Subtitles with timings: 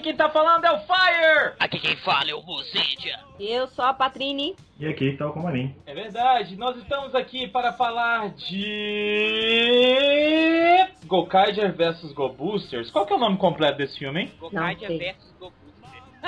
[0.00, 1.52] aqui quem tá falando é o Fire!
[1.60, 3.20] Aqui quem fala é o Mozendia.
[3.38, 4.56] Eu sou a Patrine.
[4.78, 5.74] E aqui tá o Comarim.
[5.86, 8.66] É verdade, nós estamos aqui para falar de.
[11.06, 12.90] Gokaiger vs Go Boosters.
[12.90, 14.32] Qual que é o nome completo desse filme, hein?
[14.40, 14.98] Gokaiger sei.
[14.98, 15.54] versus Goku.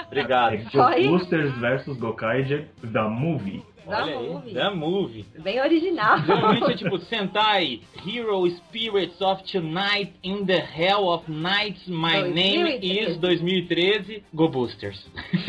[0.06, 0.54] Obrigado.
[0.54, 1.06] É Oi?
[1.08, 3.62] Ghostbusters vs Gokaiger, The Movie.
[3.86, 4.54] Da Olha aí, movie.
[4.54, 5.26] The Movie.
[5.40, 6.18] Bem original.
[6.24, 12.78] Geralmente é tipo Sentai, Hero Spirits of Tonight in the Hell of Nights, My Name
[12.78, 13.10] 2013.
[13.10, 15.04] is 2013, Go Boosters.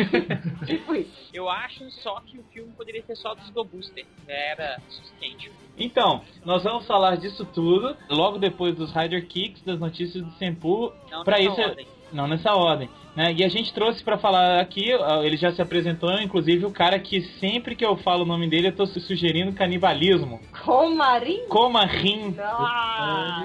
[0.65, 1.11] tipo isso.
[1.33, 4.05] Eu acho só que o filme poderia ser só dos Go Booster.
[4.27, 5.51] Era sustente.
[5.77, 10.91] Então, nós vamos falar disso tudo logo depois dos Rider Kicks, das notícias do Senpu.
[11.11, 11.87] Não Pra nessa isso, é- ordem.
[12.11, 13.33] não nessa ordem, né?
[13.37, 14.89] E a gente trouxe pra falar aqui,
[15.23, 18.67] ele já se apresentou, inclusive o cara que sempre que eu falo o nome dele
[18.69, 20.39] eu tô su- sugerindo canibalismo.
[20.63, 21.47] Comarim?
[21.47, 22.35] Coma Rim.
[22.39, 23.43] Ah.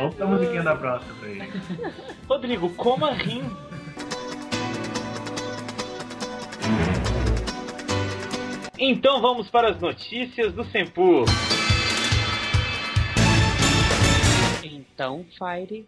[0.00, 1.52] Opa, a musiquinha da próxima pra ele.
[2.28, 3.12] Rodrigo, Coma
[8.78, 11.24] Então vamos para as notícias do Senpu.
[14.62, 15.86] Então, Fire.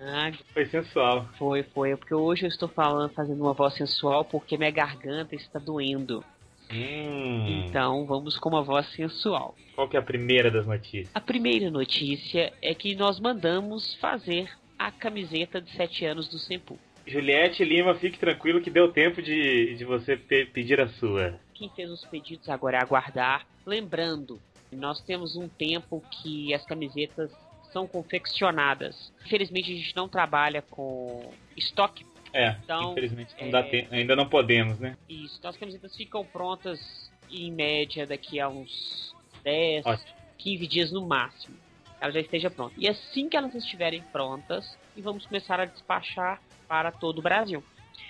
[0.00, 1.28] Ah, Foi sensual.
[1.38, 1.92] foi, foi.
[1.92, 6.24] É porque hoje eu estou falando, fazendo uma voz sensual porque minha garganta está doendo.
[6.72, 7.64] Hum.
[7.66, 9.56] Então, vamos com uma voz sensual.
[9.74, 11.10] Qual que é a primeira das notícias?
[11.14, 16.78] A primeira notícia é que nós mandamos fazer a camiseta de 7 anos do Sempu.
[17.06, 21.34] Juliette Lima, fique tranquilo que deu tempo de, de você pe- pedir a sua.
[21.60, 23.46] Quem fez os pedidos agora é aguardar.
[23.66, 24.40] Lembrando,
[24.72, 27.30] nós temos um tempo que as camisetas
[27.70, 29.12] são confeccionadas.
[29.26, 32.06] Infelizmente a gente não trabalha com estoque.
[32.32, 34.96] É, Então, infelizmente não é- tempo, ainda não podemos, né?
[35.06, 40.16] Isso, então as camisetas ficam prontas em média daqui a uns 10, Ótimo.
[40.38, 41.54] 15 dias no máximo.
[42.00, 42.74] Ela já esteja pronta.
[42.78, 47.62] E assim que elas estiverem prontas, e vamos começar a despachar para todo o Brasil.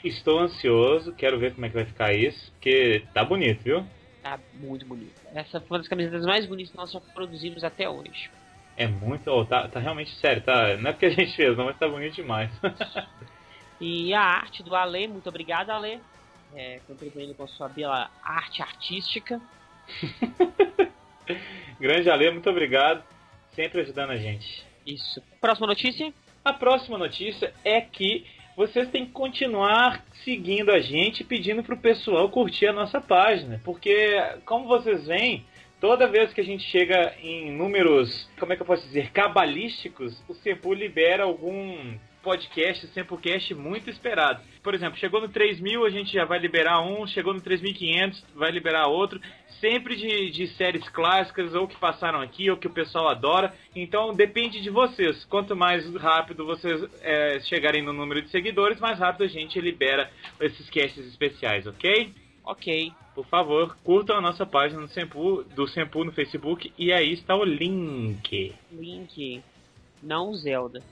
[0.03, 3.84] Estou ansioso, quero ver como é que vai ficar isso, porque tá bonito, viu?
[4.23, 5.21] Tá muito bonito.
[5.34, 8.31] Essa foi uma das camisetas mais bonitas que nós já produzimos até hoje.
[8.77, 10.77] É muito, ó, tá, tá realmente sério, tá?
[10.77, 12.51] Não é porque a gente fez, não, mas tá bonito demais.
[13.81, 16.01] E a arte do Ale, muito obrigado, Ale.
[16.55, 19.41] É, contribuindo com a sua bela arte artística.
[21.81, 23.03] Grande Ale, muito obrigado,
[23.55, 24.67] sempre ajudando a gente.
[24.87, 25.22] Isso.
[25.41, 26.12] Próxima notícia?
[26.45, 32.28] A próxima notícia é que vocês têm que continuar seguindo a gente pedindo pro pessoal
[32.28, 33.61] curtir a nossa página.
[33.65, 35.44] Porque, como vocês veem,
[35.81, 40.22] toda vez que a gente chega em números, como é que eu posso dizer, cabalísticos,
[40.28, 44.41] o Sempu libera algum podcast, Sempocast muito esperado.
[44.62, 48.50] Por exemplo, chegou no 3000, a gente já vai liberar um, chegou no 3500, vai
[48.50, 49.21] liberar outro.
[49.60, 53.54] Sempre de, de séries clássicas, ou que passaram aqui, ou que o pessoal adora.
[53.75, 55.25] Então depende de vocês.
[55.26, 60.10] Quanto mais rápido vocês é, chegarem no número de seguidores, mais rápido a gente libera
[60.41, 62.12] esses casts especiais, ok?
[62.44, 62.92] Ok.
[63.15, 67.34] Por favor, curtam a nossa página do Sempu, do Sempu no Facebook e aí está
[67.37, 68.54] o link.
[68.72, 69.42] Link.
[70.03, 70.82] Não Zelda.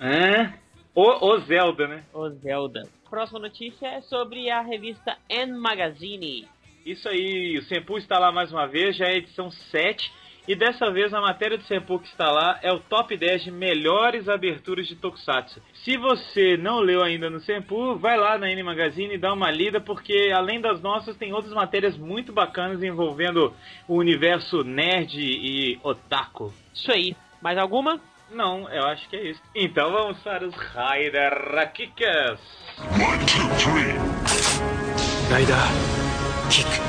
[0.00, 0.52] Hã?
[0.94, 2.04] O, o Zelda, né?
[2.12, 2.82] O Zelda.
[3.10, 6.46] Próxima notícia é sobre a revista N Magazine.
[6.86, 10.12] Isso aí, o Sempu está lá mais uma vez, já é edição 7.
[10.46, 13.50] E dessa vez a matéria do Sempu que está lá é o top 10 de
[13.50, 15.62] melhores aberturas de Tokusatsu.
[15.72, 19.50] Se você não leu ainda no Sempu, vai lá na N Magazine e dá uma
[19.50, 23.54] lida, porque além das nossas, tem outras matérias muito bacanas envolvendo
[23.88, 26.52] o universo nerd e otaku.
[26.74, 27.16] Isso aí.
[27.40, 27.98] Mais alguma?
[28.30, 29.42] Não, eu acho que é isso.
[29.54, 32.40] Então vamos para os Raider Rakikas.
[32.80, 33.94] One, two, three.
[35.30, 35.56] Rider
[36.50, 36.84] kick.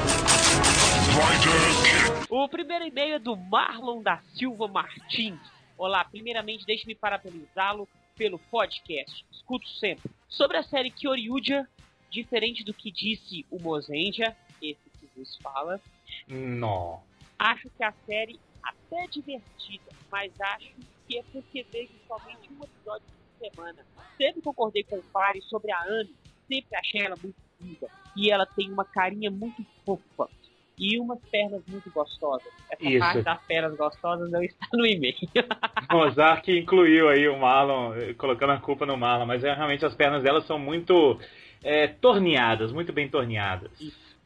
[2.29, 5.39] O primeiro e-mail é do Marlon da Silva Martins.
[5.77, 9.25] Olá, primeiramente deixe-me parabenizá-lo pelo podcast.
[9.31, 10.09] Escuto sempre.
[10.27, 11.67] Sobre a série Kyoryuja,
[12.09, 15.79] diferente do que disse o Mozendia, esse que vos fala,
[16.27, 17.01] Não.
[17.37, 20.69] acho que a série até é divertida, mas acho
[21.07, 23.85] que é porque vejo somente um episódio por semana.
[24.17, 26.13] Sempre concordei com o Pari sobre a Anne,
[26.47, 27.87] sempre achei ela muito linda.
[28.15, 30.29] E ela tem uma carinha muito fofa.
[30.77, 32.51] E umas pernas muito gostosas.
[32.69, 32.99] Essa Isso.
[32.99, 35.15] parte das pernas gostosas não está no e-mail.
[35.89, 39.95] Mozart incluiu aí o Marlon, eh, colocando a culpa no Marlon, mas é, realmente as
[39.95, 41.17] pernas dela são muito
[41.63, 43.71] é, torneadas, muito bem torneadas.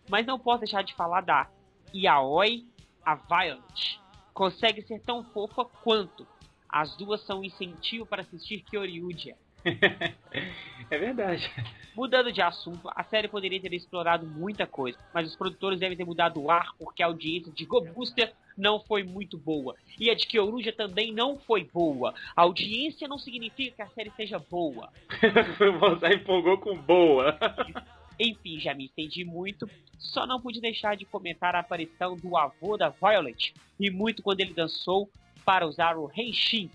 [0.10, 1.48] Mas não posso deixar de falar da
[1.94, 2.66] Yaoi,
[3.06, 4.00] a Violent.
[4.34, 6.26] Consegue ser tão fofa quanto.
[6.70, 9.36] As duas são um incentivo para assistir Kyoryuja.
[10.90, 11.52] é verdade.
[11.96, 16.06] Mudando de assunto, a série poderia ter explorado muita coisa, mas os produtores devem ter
[16.06, 19.76] mudado o ar porque a audiência de Go Booster não foi muito boa.
[20.00, 22.14] E a de Kyoruja também não foi boa.
[22.36, 24.90] A audiência não significa que a série seja boa.
[25.80, 27.38] Você empolgou com boa.
[28.20, 32.76] Enfim, já me estendi muito, só não pude deixar de comentar a aparição do avô
[32.76, 35.10] da Violet, e muito quando ele dançou
[35.50, 36.70] para usar o Henshin.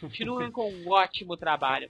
[0.00, 1.88] Continuem com um ótimo trabalho.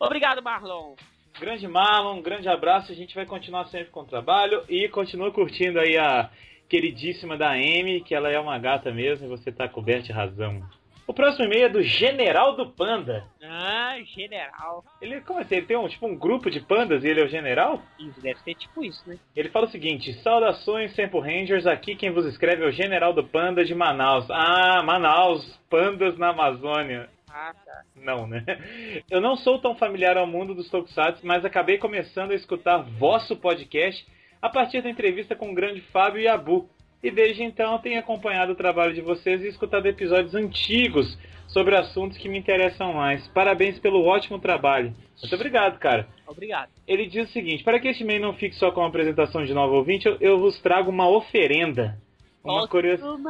[0.00, 0.96] Obrigado, Marlon.
[1.38, 2.90] Grande Marlon, um grande abraço.
[2.90, 6.28] A gente vai continuar sempre com o trabalho e continua curtindo aí a
[6.68, 10.60] queridíssima da Amy, que ela é uma gata mesmo e você tá coberto de razão.
[11.10, 13.24] O próximo e-mail é do General do Panda.
[13.42, 14.84] Ah, general.
[15.02, 15.56] Ele, como assim?
[15.56, 17.82] Ele tem um, tipo um grupo de pandas e ele é o general?
[17.98, 19.18] Isso deve ser tipo isso, né?
[19.34, 21.66] Ele fala o seguinte: Saudações, Tempo Rangers.
[21.66, 24.30] Aqui quem vos escreve é o General do Panda de Manaus.
[24.30, 27.10] Ah, Manaus, pandas na Amazônia.
[27.28, 27.82] Ah, tá.
[27.96, 28.44] Não, né?
[29.10, 33.34] Eu não sou tão familiar ao mundo dos Tokusatsu, mas acabei começando a escutar vosso
[33.34, 34.06] podcast
[34.40, 36.70] a partir da entrevista com o grande Fábio Yabu.
[37.02, 42.18] E desde então tenho acompanhado o trabalho de vocês e escutado episódios antigos sobre assuntos
[42.18, 43.26] que me interessam mais.
[43.28, 44.94] Parabéns pelo ótimo trabalho.
[45.20, 46.06] Muito obrigado, cara.
[46.26, 46.70] Obrigado.
[46.86, 49.54] Ele diz o seguinte: para que este e-mail não fique só com a apresentação de
[49.54, 51.98] novo ouvinte, eu, eu vos trago uma oferenda.
[52.42, 53.22] Uma curiosidade.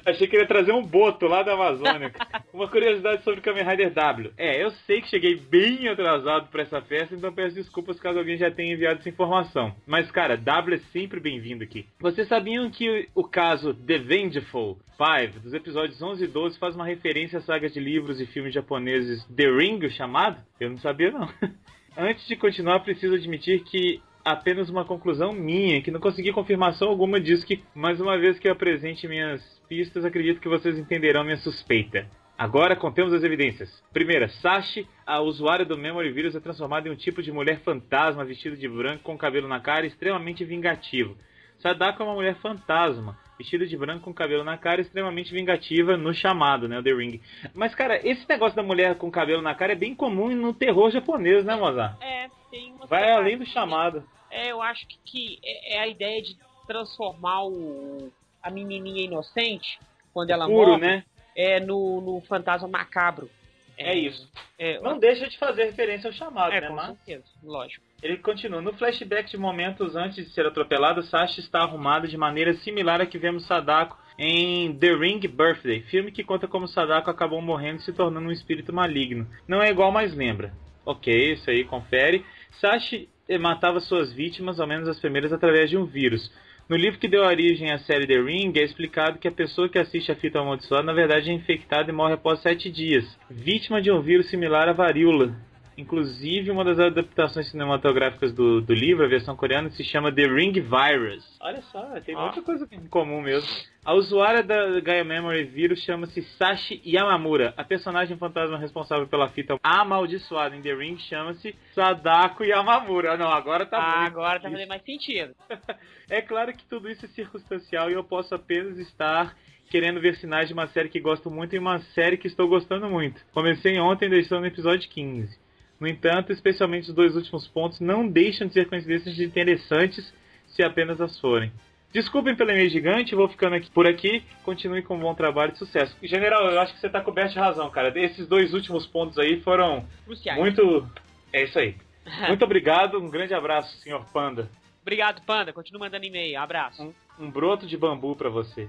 [0.06, 2.12] Achei que ele ia trazer um boto lá da Amazônia.
[2.52, 4.32] Uma curiosidade sobre Kamen Rider W.
[4.36, 8.38] É, eu sei que cheguei bem atrasado pra essa festa, então peço desculpas caso alguém
[8.38, 9.74] já tenha enviado essa informação.
[9.86, 11.86] Mas, cara, W é sempre bem-vindo aqui.
[12.00, 16.86] Vocês sabiam que o caso The Vengeful 5, dos episódios 11 e 12, faz uma
[16.86, 20.40] referência à saga de livros e filmes japoneses The Ring, o chamado?
[20.58, 21.28] Eu não sabia, não.
[21.98, 27.20] Antes de continuar, preciso admitir que apenas uma conclusão minha, que não consegui confirmação alguma
[27.20, 31.36] disso, que mais uma vez que eu apresente minhas pistas, acredito que vocês entenderão minha
[31.36, 32.08] suspeita.
[32.36, 33.70] Agora contemos as evidências.
[33.92, 38.24] Primeira, Sashi, a usuária do Memory Virus, é transformada em um tipo de mulher fantasma
[38.24, 41.16] vestida de branco com cabelo na cara extremamente vingativo.
[41.60, 46.12] Sadako é uma mulher fantasma, vestida de branco com cabelo na cara extremamente vingativa no
[46.12, 47.20] chamado, né, o The Ring.
[47.54, 50.90] Mas, cara, esse negócio da mulher com cabelo na cara é bem comum no terror
[50.90, 51.96] japonês, né, Mozart?
[52.02, 54.02] É, tem Vai além do chamado.
[54.30, 56.36] É, eu acho que, que é é a ideia de
[56.66, 58.12] transformar o,
[58.42, 59.78] a menininha inocente,
[60.12, 61.04] quando ela Puro, morre, né?
[61.34, 63.30] é no, no fantasma macabro.
[63.78, 64.26] É isso.
[64.58, 67.84] É, Não deixa de fazer referência ao chamado, é né, com certeza, lógico.
[68.02, 68.62] Ele continua.
[68.62, 73.06] No flashback de momentos antes de ser atropelado, Sashi está arrumado de maneira similar à
[73.06, 77.82] que vemos Sadako em The Ring Birthday, filme que conta como Sadako acabou morrendo e
[77.82, 79.28] se tornando um espírito maligno.
[79.46, 80.54] Não é igual, mas lembra.
[80.84, 82.24] Ok, isso aí, confere.
[82.60, 86.30] Sashi matava suas vítimas, ao menos as primeiras, através de um vírus.
[86.68, 89.78] No livro que deu origem à série The Ring, é explicado que a pessoa que
[89.78, 93.90] assiste a fita amaldiçoada, na verdade, é infectada e morre após sete dias, vítima de
[93.90, 95.34] um vírus similar à varíola.
[95.76, 100.52] Inclusive, uma das adaptações cinematográficas do, do livro, a versão coreana, se chama The Ring
[100.52, 101.36] Virus.
[101.40, 102.22] Olha só, tem Ah.
[102.22, 103.48] muita coisa em comum mesmo.
[103.84, 107.52] A usuária da Gaia Memory Vírus chama-se Sashi Yamamura.
[107.56, 113.16] A personagem fantasma responsável pela fita amaldiçoada em The Ring chama-se Sadako Yamamura.
[113.16, 115.34] Não, agora tá Ah, muito agora tá fazendo mais sentido.
[116.08, 119.36] É claro que tudo isso é circunstancial e eu posso apenas estar
[119.68, 122.88] querendo ver sinais de uma série que gosto muito e uma série que estou gostando
[122.88, 123.20] muito.
[123.34, 125.36] Comecei ontem estou no episódio 15.
[125.78, 130.12] No entanto, especialmente os dois últimos pontos não deixam de ser coincidências interessantes
[130.46, 131.52] se apenas as forem.
[131.92, 134.22] Desculpem pelo e-mail gigante, vou ficando aqui por aqui.
[134.42, 135.96] Continue com um bom trabalho e sucesso.
[136.02, 137.92] General, eu acho que você está coberto de razão, cara.
[137.98, 140.38] Esses dois últimos pontos aí foram Cruciais.
[140.38, 140.86] muito.
[141.32, 141.76] É isso aí.
[142.28, 144.48] Muito obrigado, um grande abraço, senhor Panda.
[144.80, 145.52] Obrigado, Panda.
[145.52, 146.38] Continua mandando e-mail.
[146.38, 146.80] Abraço.
[147.18, 148.68] Um, um broto de bambu pra você.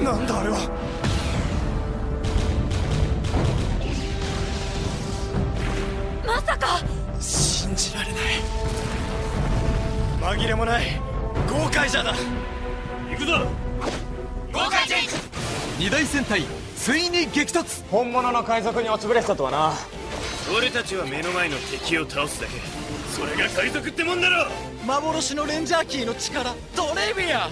[0.00, 0.99] な
[6.30, 6.80] まさか。
[7.20, 8.18] 信じられな
[10.30, 10.36] い。
[10.38, 11.00] 紛れもない
[11.48, 12.14] 豪快じゃだ
[13.10, 13.48] 行くぞ。
[14.52, 14.98] 豪快じゃ
[15.80, 16.44] 二大戦隊
[16.76, 17.84] ついに激突。
[17.90, 19.72] 本物の海賊に落ちぶれてたとはな。
[20.56, 22.52] 俺たちは目の前の敵を倒すだけ。
[23.12, 24.46] それが海賊ってもんだろ。
[24.86, 26.54] 幻のレンジャーキーの力。
[26.76, 27.50] トレビア。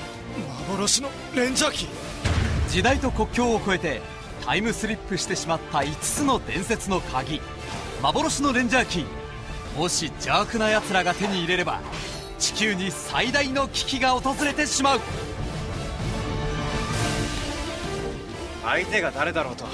[0.69, 1.89] 幻のレンジャー機
[2.69, 4.01] 時代と国境を越えて
[4.45, 7.41] タイムスリップしてしまった5つの伝説の鍵
[8.03, 9.05] 幻のレンジャーキー。
[9.77, 11.81] もし邪悪な奴らが手に入れれば
[12.39, 15.01] 地球に最大の危機が訪れてしまう。
[18.65, 19.65] 相手が誰だろうと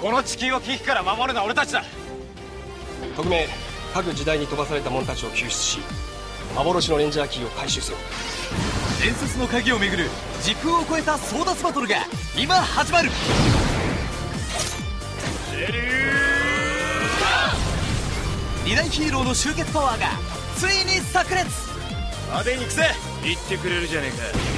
[0.00, 1.82] この地球を危機から守るのは俺たちだ。
[3.16, 3.46] 匿名
[3.92, 5.78] 各時代に飛ばされた者たちを救出し
[6.54, 7.98] 幻のレンジャーキーを回収せよ。
[9.02, 10.08] 伝説の鍵をめぐる
[10.42, 11.96] 時空を超えた争奪バトルが
[12.38, 13.10] 今始まる
[18.65, 20.07] 二大ヒーローの集結パワーが
[20.55, 21.45] ついに炸裂
[22.27, 22.83] 派手に行くぜ
[23.23, 24.57] 言ってくれるじゃねえか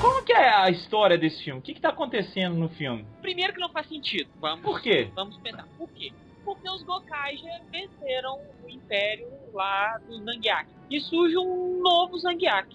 [0.00, 1.60] Como que é a história desse filme?
[1.60, 3.06] O que, que tá acontecendo no filme?
[3.22, 4.28] Primeiro que não faz sentido.
[4.38, 5.10] Vamos, Por quê?
[5.14, 5.66] Vamos pensar.
[5.78, 6.12] Por quê?
[6.44, 10.68] Porque os Gokaija venceram o Império lá do Zangiak.
[10.90, 12.68] E surge um novo Zangiak.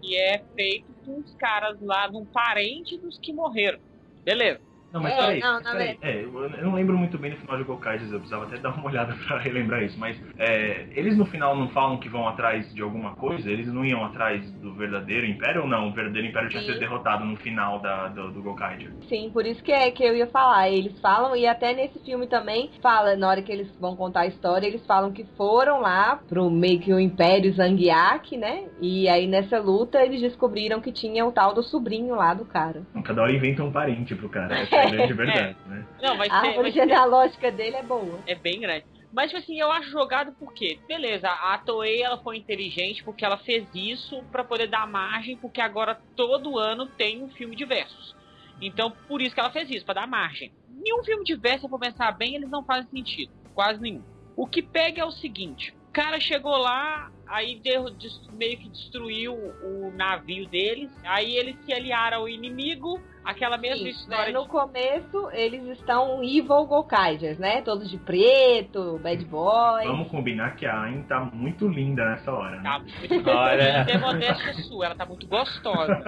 [0.00, 3.80] Que é feito com os caras lá, de um parente dos que morreram.
[4.24, 4.60] Beleza.
[4.95, 5.97] Não, mas É, peraí, não, peraí.
[6.01, 8.87] É, eu não lembro muito bem no final de Gokaijus, eu precisava até dar uma
[8.87, 12.81] olhada pra relembrar isso, mas é, eles no final não falam que vão atrás de
[12.81, 13.51] alguma coisa?
[13.51, 15.89] Eles não iam atrás do verdadeiro Império ou não?
[15.89, 16.69] O verdadeiro Império tinha Sim.
[16.69, 18.93] sido derrotado no final da, do, do Gokaiju.
[19.09, 20.69] Sim, por isso que é que eu ia falar.
[20.69, 24.27] Eles falam, e até nesse filme também, fala, na hora que eles vão contar a
[24.27, 28.63] história, eles falam que foram lá pro meio que o Império Zangiak, né?
[28.81, 32.83] E aí nessa luta eles descobriram que tinha o tal do sobrinho lá do cara.
[33.03, 35.85] Cada hora inventa um parente pro cara, é a grande verdade, né?
[36.01, 36.35] Não, vai A ser.
[36.47, 38.19] árvore Vai ser genealógica dele é boa.
[38.27, 38.85] é bem grande.
[39.13, 43.37] Mas, tipo assim, eu acho jogado porque, beleza, a Toei ela foi inteligente porque ela
[43.37, 48.13] fez isso pra poder dar margem, porque agora todo ano tem um filme de versos.
[48.61, 50.51] Então, por isso que ela fez isso, pra dar margem.
[50.69, 53.31] Nenhum filme de verso, se eu for pensar bem, eles não fazem sentido.
[53.53, 54.03] Quase nenhum.
[54.35, 58.69] O que pega é o seguinte: o cara chegou lá, aí deu- des- meio que
[58.69, 64.39] destruiu o navio deles, aí eles se aliaram ao inimigo, aquela mesma Sim, história né?
[64.39, 67.61] No começo, eles estão evil Gokaijers, né?
[67.61, 69.85] Todos de preto, bad boy.
[69.85, 72.63] Vamos combinar que a Ain tá muito linda nessa hora, né?
[72.63, 73.85] Tá muito Olha.
[73.85, 76.03] Tem modéstia sua, ela tá muito gostosa.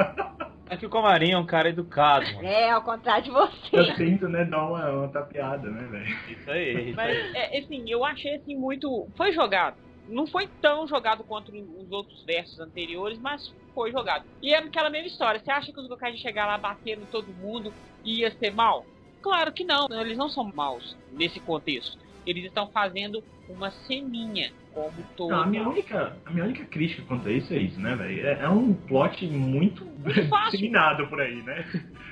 [0.69, 2.45] É que o Comarim é um cara educado, mano.
[2.45, 3.93] É, ao contrário de Eu você.
[3.93, 6.17] tento, né, dar uma, uma tapeada, né, velho?
[6.27, 6.87] Isso aí.
[6.89, 7.31] Isso Mas, aí.
[7.37, 9.07] é, assim, eu achei assim muito.
[9.15, 9.77] Foi jogado.
[10.07, 14.25] Não foi tão jogado quanto os outros versos anteriores, mas foi jogado.
[14.41, 15.39] E é aquela mesma história.
[15.39, 17.73] Você acha que os Gokai de chegar lá batendo todo mundo
[18.03, 18.85] ia ser mal?
[19.21, 19.87] Claro que não.
[19.91, 21.97] Eles não são maus nesse contexto.
[22.25, 24.51] Eles estão fazendo uma ceninha,
[24.83, 25.29] como todo.
[25.31, 28.27] Não, a, minha única, a minha única crítica quanto a isso é isso, né, velho?
[28.27, 29.85] É, é um plot muito
[30.29, 30.51] fácil.
[30.51, 31.65] disseminado por aí, né?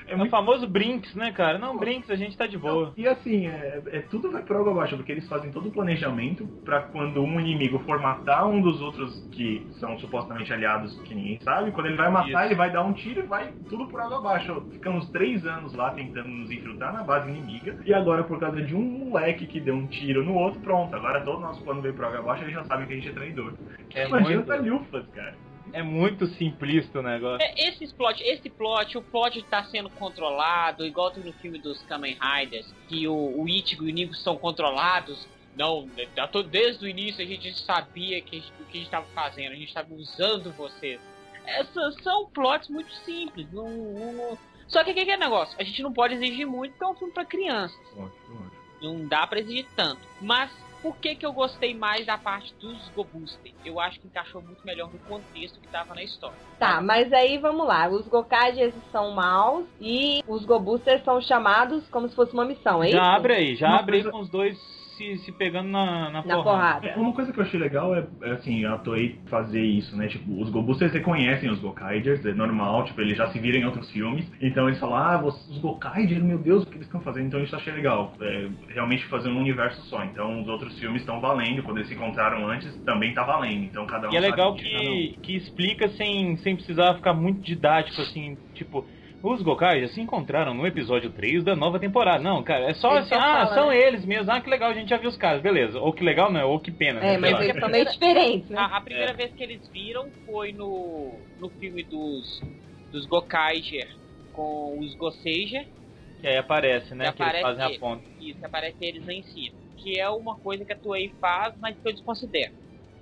[0.08, 1.58] É É o famoso Brinks, né, cara?
[1.58, 2.92] Não, Brinks, a gente tá de boa.
[2.96, 6.46] E assim, é, é- tudo vai por água abaixo, porque eles fazem todo o planejamento
[6.64, 11.40] pra quando um inimigo for matar um dos outros que são supostamente aliados que ninguém
[11.42, 12.38] sabe, quando ele vai matar, Isso.
[12.40, 14.62] ele vai dar um tiro e vai tudo por água abaixo.
[14.72, 18.74] Ficamos três anos lá tentando nos infiltrar na base inimiga, e agora por causa de
[18.76, 21.94] um moleque que deu um tiro no outro, pronto, agora todo o nosso plano veio
[21.94, 23.54] por água abaixo, já sabem que a gente é traidor.
[23.94, 24.46] É Não muito,
[25.14, 25.36] cara.
[25.72, 27.38] é muito simplista o negócio.
[27.46, 31.82] É, esse plot, esse plot, o plot tá sendo controlado, igual tem no filme dos
[31.84, 35.28] Kamen Riders, que o, o Ichigo e o Nigo são controlados.
[35.56, 35.88] Não,
[36.30, 39.56] tô- desde o início a gente sabia que, o que a gente tava fazendo, a
[39.56, 41.00] gente tava usando vocês.
[41.46, 43.50] Essas são plots muito simples.
[43.52, 45.56] Não, não- Só que o que que é negócio?
[45.58, 47.78] A gente não pode exigir muito porque é um filme pra crianças.
[47.96, 48.50] Ótimo, ótimo.
[48.82, 50.00] Não dá pra exigir tanto.
[50.20, 50.50] Mas
[50.86, 53.52] por que, que eu gostei mais da parte dos Gobuster?
[53.64, 56.36] Eu acho que encaixou muito melhor no contexto que tava na história.
[56.60, 57.88] Tá, mas aí vamos lá.
[57.88, 62.86] Os Gokaijers são maus e os Gobusters são chamados como se fosse uma missão, é
[62.86, 62.96] isso?
[62.96, 66.10] Já abre aí, já Uma abre aí com os dois se, se pegando na, na,
[66.10, 66.42] Na porrada.
[66.42, 66.86] porrada.
[66.88, 70.08] É, uma coisa que eu achei legal é, é, assim, a Toei fazer isso, né?
[70.08, 73.90] Tipo, os Gobusters reconhecem os Gokaijers, é normal, tipo, eles já se viram em outros
[73.90, 74.30] filmes.
[74.40, 77.26] Então eles falam, ah, os Gokaijers, meu Deus, o que eles estão fazendo?
[77.26, 78.12] Então isso eu achei legal.
[78.20, 80.02] É, realmente fazer um universo só.
[80.04, 83.64] Então os outros filmes estão valendo, quando eles se encontraram antes, também tá valendo.
[83.64, 84.54] Então cada um E é legal cada um.
[84.56, 88.84] que, que explica sem, sem precisar ficar muito didático, assim, tipo,
[89.32, 92.22] os Gokai já se encontraram no episódio 3 da nova temporada.
[92.22, 93.78] Não, cara, é só Ele assim, só ah, fala, são né?
[93.78, 95.80] eles mesmo, ah, que legal, a gente já viu os caras, beleza.
[95.80, 97.00] Ou que legal, não é, ou que pena.
[97.00, 97.44] É, né, mas sei lá.
[97.44, 98.58] eles são meio diferentes, né?
[98.58, 102.42] A, a primeira vez que eles viram foi no, no filme dos,
[102.92, 103.88] dos Gokaiger
[104.32, 105.66] com os Goseiger.
[106.20, 107.76] Que aí aparece, né, Que que, eles aparece fazem ele.
[107.76, 108.04] a ponta.
[108.20, 109.56] Isso, aparece eles lá em cima.
[109.78, 112.52] Que é uma coisa que a Toei faz, mas que eu desconsidero.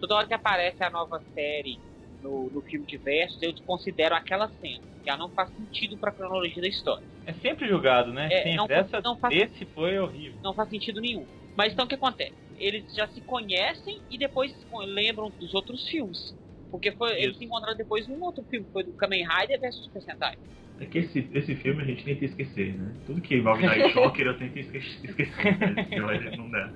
[0.01, 1.79] Toda hora que aparece a nova série
[2.25, 4.81] no, no filme de versos, eu desconsidero aquela cena.
[5.05, 7.07] Que ela não faz sentido pra cronologia da história.
[7.27, 8.27] É sempre julgado, né?
[8.33, 8.57] É, sempre.
[8.57, 10.39] não- Essa, não faz- Esse foi horrível.
[10.43, 11.27] Não faz sentido nenhum.
[11.57, 12.33] Mas então o que acontece?
[12.59, 14.53] Eles já se conhecem e depois
[14.87, 16.35] lembram dos outros filmes.
[16.71, 20.03] Porque foi, eles se encontraram depois num outro filme, foi do Kamen Rider versus Super
[20.03, 20.35] Sentai.
[20.81, 22.93] É que esse, esse filme a gente tenta esquecer, né?
[23.07, 25.59] Tudo que envolve Night Shocker eu tento esque- esquecer.
[25.61, 26.33] né?
[26.37, 26.73] Não dá.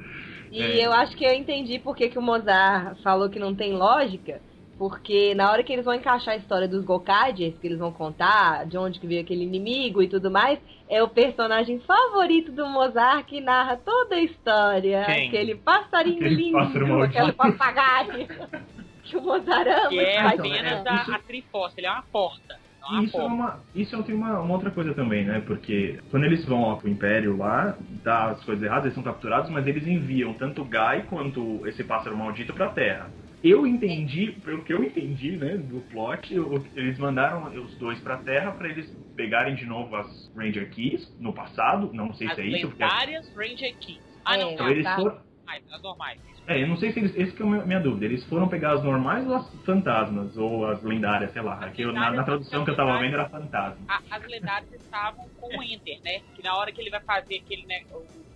[0.53, 0.87] E É.
[0.87, 4.41] eu acho que eu entendi por que, que o Mozart falou que não tem lógica.
[4.79, 8.65] Porque na hora que eles vão encaixar a história dos Gokaijers, que eles vão contar
[8.65, 13.27] de onde que veio aquele inimigo e tudo mais, é o personagem favorito do Mozart
[13.27, 15.05] que narra toda a história.
[15.05, 15.29] Quem?
[15.29, 18.29] Aquele passarinho Aquele lindo, pássaro aquele papagaio.
[19.09, 22.03] Que o Mozarama Que é faz então, é, apenas a, a Triforce, ele é uma
[22.03, 22.59] porta.
[22.87, 25.43] uma Isso é uma, isso é uma, uma outra coisa também, né?
[25.47, 29.51] Porque quando eles vão ó, pro Império lá, dá as coisas erradas, eles são capturados,
[29.51, 33.09] mas eles enviam tanto o Guy quanto esse pássaro maldito pra Terra.
[33.43, 36.35] Eu entendi, pelo que eu entendi, né, do plot,
[36.75, 41.33] eles mandaram os dois pra Terra pra eles pegarem de novo as Ranger Keys no
[41.33, 44.01] passado, não sei As se é isso, porque lendárias Ranger Keys.
[44.25, 44.97] Ah, É, não, então, eles tá.
[44.97, 46.21] foram, normais, as normais.
[46.49, 47.17] é, eu não sei se eles.
[47.17, 48.05] Esse que é a minha- dúvida.
[48.07, 50.37] Eles foram pegar as normais ou as fantasmas?
[50.37, 51.55] Ou as lendárias, sei lá.
[51.59, 53.87] As Aqui, na, na tradução que eu tava vendo era fantasma.
[53.89, 56.21] A- as lendárias estavam com o Enter, né?
[56.35, 57.83] Que na hora que ele vai fazer aquele, né,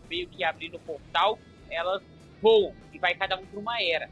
[0.09, 1.39] meio que abrir o portal,
[1.71, 2.03] elas
[2.41, 4.09] voam e vai cada um pra uma era.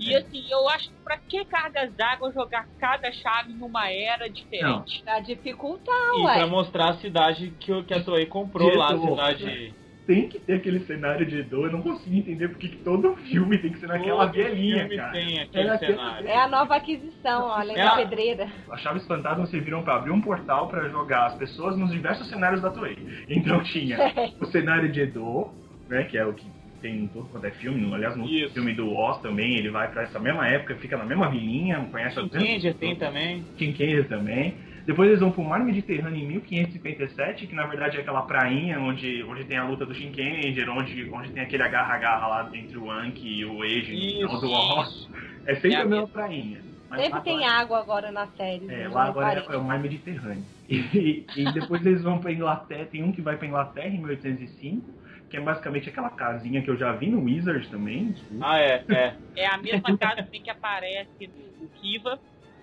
[0.00, 0.18] E É.
[0.18, 5.02] assim, eu acho que pra que cargas d'água jogar cada chave numa era diferente?
[5.04, 6.34] Pra dificultar, E ué.
[6.38, 9.10] pra mostrar a cidade que, o- que a Toei comprou lá, a Diretor.
[9.36, 9.74] cidade.
[10.06, 11.66] Tem que ter aquele cenário de Edo.
[11.66, 14.96] Eu não consigo entender porque que todo filme tem que ser naquela Todo vielinha, filme
[14.96, 15.12] cara.
[15.12, 16.26] tem aquele É aquele- cenário.
[16.28, 18.48] É a nova aquisição, além É da a- pedreira.
[18.70, 22.60] As chaves fantasmas serviram pra abrir um portal pra jogar as pessoas nos diversos cenários
[22.60, 22.96] da Toei.
[23.28, 23.96] Então tinha
[24.40, 25.50] o cenário de Edo,
[25.88, 26.44] né, que é o que
[26.80, 27.80] tem em todo quanto é filme.
[27.80, 28.52] no- Aliás, no Isso.
[28.54, 32.18] filme do Oz também, ele vai pra essa mesma época, fica na mesma vilinha, conhece
[32.18, 33.44] as Kinkanger tem também.
[33.56, 34.54] Kinkanger também.
[34.86, 39.22] Depois eles vão pro Mar Mediterrâneo em 1557, que na verdade é aquela prainha onde,
[39.24, 43.40] onde tem a luta do Shinkenger, onde, onde tem aquele agarra-agarra lá entre o Anki
[43.40, 45.08] e o Eiji no Isso, do Oz.
[45.46, 46.60] É sempre É a a mesma prainha.
[46.88, 48.66] Mas Sempre lá tem agora- água agora na série.
[48.68, 50.42] É, não lá agora é, é o Mar Mediterrâneo.
[50.68, 54.88] E, e depois eles vão pra Inglaterra, tem um que vai pra Inglaterra em 1805,
[55.30, 58.08] que é basicamente aquela casinha que eu já vi no Wizard também.
[58.12, 58.44] desculpa.
[58.46, 59.14] Ah, é, é.
[59.36, 62.18] É a mesma casa também que aparece no Kiva,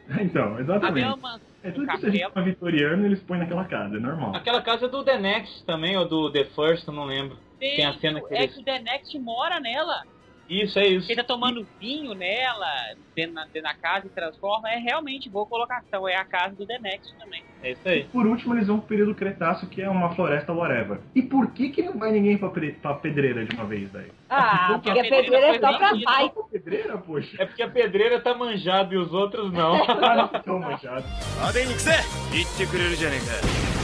[0.21, 0.93] Então, a exatamente.
[1.05, 2.45] mesma mansão É do tudo que seja castelo.
[2.45, 4.35] vitoriano, eles põem naquela casa, é normal.
[4.35, 7.37] Aquela casa é do The Next também, ou do The First, eu não lembro.
[7.59, 10.03] Tem a cena que é eles- que o The Next mora nela.
[10.50, 11.10] Isso, é isso.
[11.10, 12.66] Ele tá tomando vinho nela,
[13.16, 14.68] dentro, na, dentro da casa e transforma.
[14.70, 16.06] É realmente boa colocação.
[16.06, 17.42] É a casa do The Next também.
[17.62, 18.04] É isso aí.
[18.12, 20.98] Por último, eles vão pro período Cretáceo, que é uma floresta whatever.
[21.14, 24.08] E por que que não vai ninguém pra, pre- pra pedreira de uma vez, daí?
[24.28, 26.10] Ah, Porque porque a a pedreira pedreira é foi só pra vendida.
[26.12, 26.22] pai.
[26.24, 27.36] Só pra pedreira, poxa.
[27.42, 29.86] É porque a pedreira tá manjada e os outros não.
[29.86, 31.04] Cara, tão manchado.
[31.38, 31.90] 派手にくせ
[32.34, 33.75] 言ってくれるじゃねえか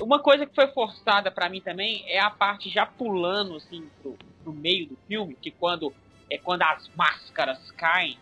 [0.00, 4.16] Uma coisa que foi forçada pra mim também é a parte já pulando assim pro,
[4.42, 5.92] pro meio do filme, que quando
[6.30, 8.18] é quando as máscaras caem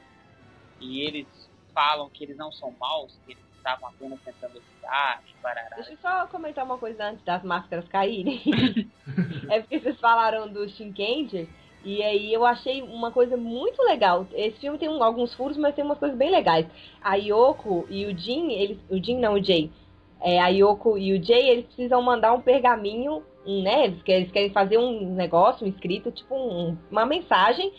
[0.81, 1.27] e eles
[1.75, 5.77] falam que eles não são maus, que eles estavam apenas tentando ajudar, parará.
[5.77, 8.41] Deixa eu só comentar uma coisa antes das máscaras caírem.
[9.51, 11.47] é porque vocês falaram do Shinkenger.
[11.85, 14.27] E aí eu achei uma coisa muito legal.
[14.33, 16.67] Esse filme tem alguns furos, mas tem umas coisas bem legais.
[17.01, 18.79] A Yoko e o Jin, eles.
[18.91, 19.71] O Jin não, o Jay.
[20.21, 23.85] É, a Yoko e o Jay, eles precisam mandar um pergaminho, né?
[23.85, 27.73] Eles querem, eles querem fazer um negócio, um escrito, tipo um- uma mensagem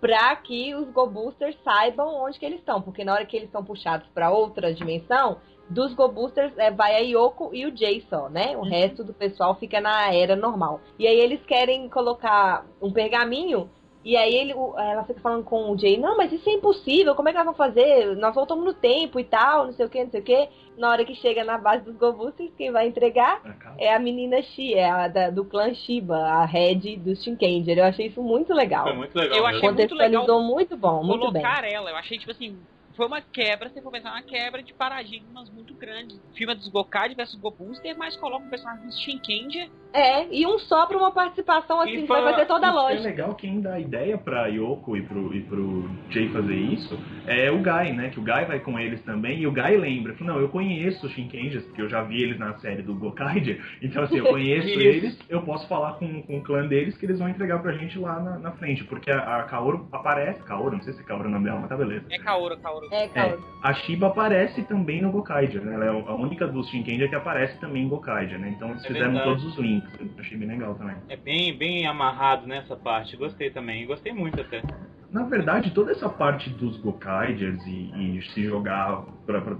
[0.00, 2.80] pra que os Go Boosters saibam onde que eles estão.
[2.82, 5.38] Porque na hora que eles são puxados pra outra dimensão,
[5.70, 8.56] dos Go Boosters é, vai a Yoko e o Jay só, né?
[8.56, 10.80] O resto do pessoal fica na era normal.
[10.98, 13.70] E aí eles querem colocar um pergaminho.
[14.04, 17.14] E aí ele, o- ela fica falando com o Jay, não, mas isso é impossível,
[17.14, 18.16] como é que nós vamos fazer?
[18.16, 20.48] Nós voltamos no tempo e tal, não sei o que, não sei o que.
[20.76, 23.40] Na hora que chega na base dos Go Boosters, quem vai entregar
[23.78, 27.78] é a menina Shi, é a da- do clã Shiba, a head do Shinkenger.
[27.78, 28.84] Eu achei isso muito legal.
[28.84, 29.38] Foi muito legal.
[29.38, 31.42] Eu achei muito legal muito bom, muito bem.
[31.42, 31.90] colocar ela.
[31.90, 32.58] Eu achei, tipo assim,
[32.96, 36.20] foi uma quebra, se for pensar, uma quebra de paradigmas muito grande.
[36.34, 39.70] Filme dos Gokad versus Go Booster, mas coloca um personagem do Shinkenger.
[39.92, 42.72] É, e um só pra uma participação assim, E que vai fazer toda a é
[42.72, 43.02] lógica.
[43.02, 47.50] legal quem dá a ideia pra Yoko e pro, e pro Jay fazer isso é
[47.50, 48.10] o Guy, né?
[48.10, 50.14] Que o Guy vai com eles também e o Guy lembra.
[50.14, 53.60] Fala, não, eu conheço os Shinkengers, porque eu já vi eles na série do Gokaiger.
[53.82, 57.18] Então, assim, eu conheço eles, eu posso falar com, com o clã deles que eles
[57.18, 58.84] vão entregar pra gente lá na, na frente.
[58.84, 61.68] Porque a, a Kaoru aparece, Kaoru, não sei se é Kaoru o nome dela, mas
[61.68, 62.06] tá beleza.
[62.10, 62.86] É Kaoru, Kaoru.
[62.90, 63.42] É, É, Kaoru.
[63.62, 65.74] a Shiba aparece também no Gokaiger, né?
[65.74, 68.52] Ela é a única dos Shinkenger que aparece também em Gokaiger, né?
[68.56, 69.28] Então eles É fizeram verdade.
[69.28, 69.81] todos os links.
[70.18, 70.96] Achei bem legal também.
[71.08, 73.16] É bem, bem amarrado nessa parte.
[73.16, 73.86] Gostei também.
[73.86, 74.62] Gostei muito até.
[75.10, 79.04] Na verdade, toda essa parte dos Gokaiders e, e se jogar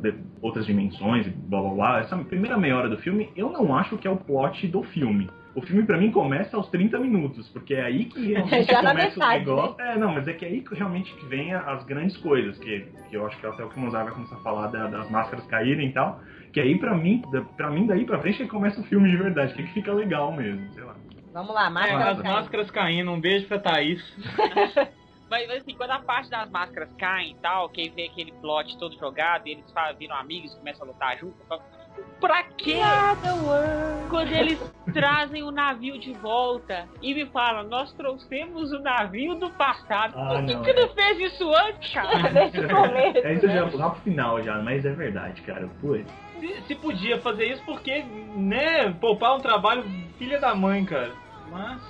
[0.01, 3.77] de- outras dimensões e blá blá blá, essa primeira meia hora do filme, eu não
[3.77, 5.29] acho que é o plot do filme.
[5.55, 9.19] O filme pra mim começa aos 30 minutos, porque é aí que realmente Já começa
[9.19, 9.81] metade, o negócio.
[9.83, 12.81] É, não, mas é que é aí que realmente que vem as grandes coisas, que,
[13.11, 15.11] que eu acho que até o que o Mozart vai começar a falar da- das
[15.11, 16.21] máscaras caírem e tal.
[16.53, 17.23] Que aí pra mim,
[17.57, 19.73] pra mim daí pra frente é que começa o filme de verdade, que, é que
[19.73, 20.97] fica legal mesmo, sei lá.
[21.33, 22.35] Vamos lá, É, máscara as caindo.
[22.35, 23.11] máscaras caindo.
[23.11, 24.03] Um beijo pra Thaís.
[25.31, 28.77] Mas, assim, quando a parte das máscaras caem e tal, que aí vem aquele plot
[28.79, 29.65] todo jogado e eles
[29.99, 31.37] viram amigos, começam a lutar junto,
[32.21, 32.77] Pra quê?
[34.09, 34.59] Quando eles
[34.93, 40.15] trazem o navio de volta e me falam, nós trouxemos o navio do passado.
[40.17, 40.75] Ah, Por que, não, que é.
[40.75, 42.19] não fez isso antes, cara?
[42.31, 43.71] Nesse começo, É isso já né?
[43.75, 45.69] lá pro final já, mas é verdade, cara.
[45.81, 46.07] Putz.
[46.39, 48.05] Se, se podia fazer isso porque,
[48.37, 49.85] né, poupar um trabalho
[50.17, 51.13] filha da mãe, cara.
[51.51, 51.81] Mas.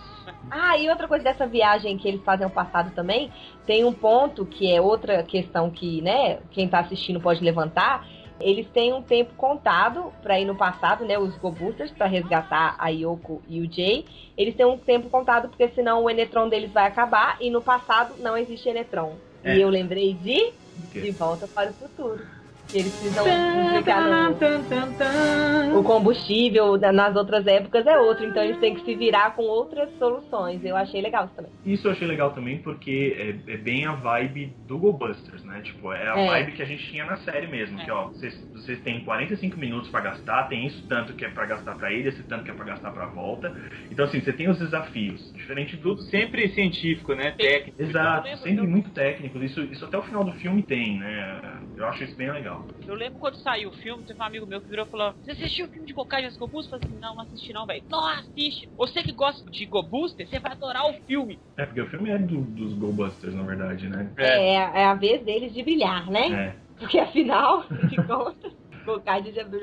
[0.50, 3.30] Ah, e outra coisa dessa viagem que eles fazem ao passado também,
[3.66, 8.06] tem um ponto que é outra questão que, né, quem tá assistindo pode levantar.
[8.42, 12.74] Eles têm um tempo contado pra ir no passado, né, os Go Boosters, pra resgatar
[12.78, 14.05] a Yoko e o Jay.
[14.37, 18.14] Eles têm um tempo contado porque senão o Enetron deles vai acabar e no passado
[18.18, 19.14] não existe Enetron.
[19.44, 19.57] É.
[19.57, 20.52] E eu lembrei de?
[20.76, 22.41] De Volta para o Futuro.
[22.72, 25.78] Que eles precisam explicar no...
[25.78, 29.42] O combustível na- nas outras épocas é outro, então eles têm que se virar com
[29.42, 30.64] outras soluções.
[30.64, 31.50] Eu achei legal isso também.
[31.66, 33.14] Isso eu achei legal também porque
[33.46, 35.61] é, é bem a vibe do Go Busters, né?
[35.62, 36.26] Tipo, é a É.
[36.28, 37.78] vibe que a gente tinha na série mesmo.
[37.78, 41.44] Que, ó, vocês, vocês têm 45 minutos pra gastar, tem isso tanto que é pra
[41.46, 43.54] gastar pra ilha, esse tanto que é pra gastar pra volta.
[43.90, 45.32] Então, assim, você tem os desafios.
[45.35, 45.82] Diferente do...
[45.92, 47.32] Tudo sempre científico, né?
[47.37, 47.82] Técnico.
[47.82, 49.38] Exato, lembro, sempre muito técnico.
[49.42, 51.40] Isso, isso até o final do filme tem, né?
[51.76, 52.62] Eu acho isso bem legal.
[52.87, 55.31] Eu lembro quando saiu o filme, teve um amigo meu que virou e falou: Você
[55.33, 56.64] assistiu o filme de Gokaiger dos Gobus?
[56.64, 57.85] Eu falei assim: Não, não assisti não, velho.
[57.88, 58.68] Não assiste.
[58.77, 61.38] Você que gosta de Gobuster, você vai adorar o filme.
[61.57, 64.12] É, porque o filme é do- dos Go Busters, na verdade, né?
[64.18, 66.33] É, é a vez deles de brilhar, né?
[66.33, 66.57] É.
[66.79, 68.53] Porque afinal, de contas.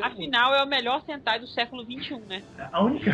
[0.05, 2.41] Afinal, é o melhor Sentai do século XXI, né?
[2.71, 3.11] A única,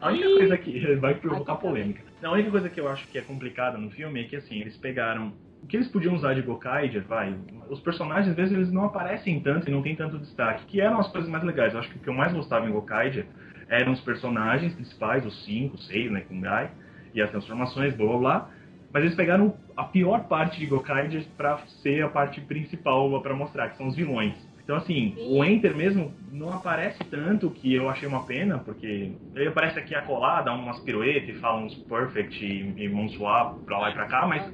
[0.00, 2.04] a única coisa que vai provocar polêmica.
[2.22, 4.76] A única coisa que eu acho que é complicada no filme é que assim, eles
[4.76, 7.34] pegaram o que eles podiam usar de Gokaiger, vai.
[7.68, 11.00] Os personagens, às vezes, eles não aparecem tanto e não tem tanto destaque, que eram
[11.00, 11.72] as coisas mais legais.
[11.72, 13.26] Eu acho que o que eu mais gostava em Gokaiger
[13.68, 16.70] eram os personagens principais, os cinco, seis, né, Kungai,
[17.12, 18.50] e as transformações, blá blá blá.
[18.92, 23.68] Mas eles pegaram a pior parte de Gokaiger pra ser a parte principal pra mostrar,
[23.70, 24.34] que são os vilões.
[24.68, 29.48] Então, assim, o Enter mesmo não aparece tanto, que eu achei uma pena, porque ele
[29.48, 33.78] aparece aqui a colar, dá umas piruetas e fala uns perfect e, e swap pra
[33.78, 34.44] lá e pra cá, mas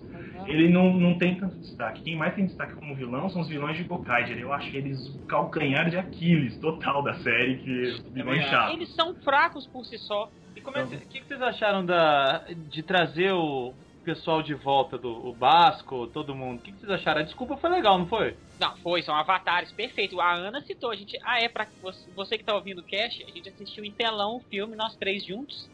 [0.47, 2.03] ele não, não tem tanto destaque.
[2.03, 4.39] Quem mais tem destaque como vilão são os vilões de Gokaiger.
[4.39, 8.51] Eu achei eles o calcanhar de Aquiles total da série, que vilões acho.
[8.51, 8.75] chatos.
[8.75, 10.31] Eles são fracos por si só.
[10.57, 13.73] E como é que, que, que vocês acharam da, de trazer o
[14.05, 16.59] pessoal de volta do o Basco, todo mundo?
[16.59, 17.23] O que, que vocês acharam?
[17.23, 18.37] A desculpa foi legal, não foi?
[18.61, 20.21] Não, foi, são avatares, perfeito.
[20.21, 21.19] A Ana citou, a gente.
[21.25, 24.37] Ah, é, pra você, você que tá ouvindo o cast, a gente assistiu em telão
[24.37, 25.69] o filme, nós três juntos,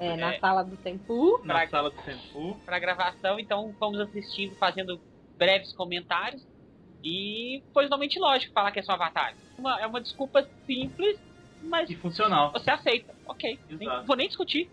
[0.00, 0.38] É, na É.
[0.38, 1.40] sala do tempo.
[1.44, 2.58] Na Pra- sala do Senpu.
[2.64, 5.00] pra gravação, então fomos assistindo, fazendo
[5.38, 6.46] breves comentários.
[7.04, 9.34] E foi totalmente lógico falar que é só avatar.
[9.58, 11.18] Uma, é uma desculpa simples,
[11.62, 12.52] mas E funcional.
[12.52, 13.14] você aceita.
[13.26, 14.70] Ok, nem, vou nem discutir.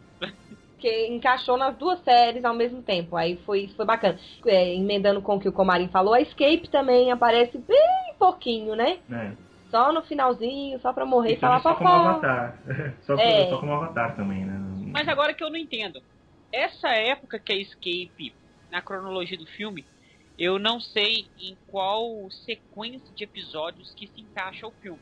[0.79, 3.15] que encaixou nas duas séries ao mesmo tempo.
[3.15, 4.19] Aí foi, foi bacana.
[4.45, 8.99] É, emendando com o que o Comarim falou, a Escape também aparece bem pouquinho, né?
[9.07, 9.37] né?
[9.73, 12.61] Só no finalzinho, só pra morrer e, E também falar só como avatar.
[13.01, 13.49] só, É.
[13.49, 14.53] só como avatar também, né?
[14.91, 15.99] Mas agora que eu não entendo.
[16.51, 18.35] Essa época que é Escape
[18.69, 19.87] na cronologia do filme,
[20.37, 25.01] eu não sei em qual sequência de episódios que se encaixa o filme.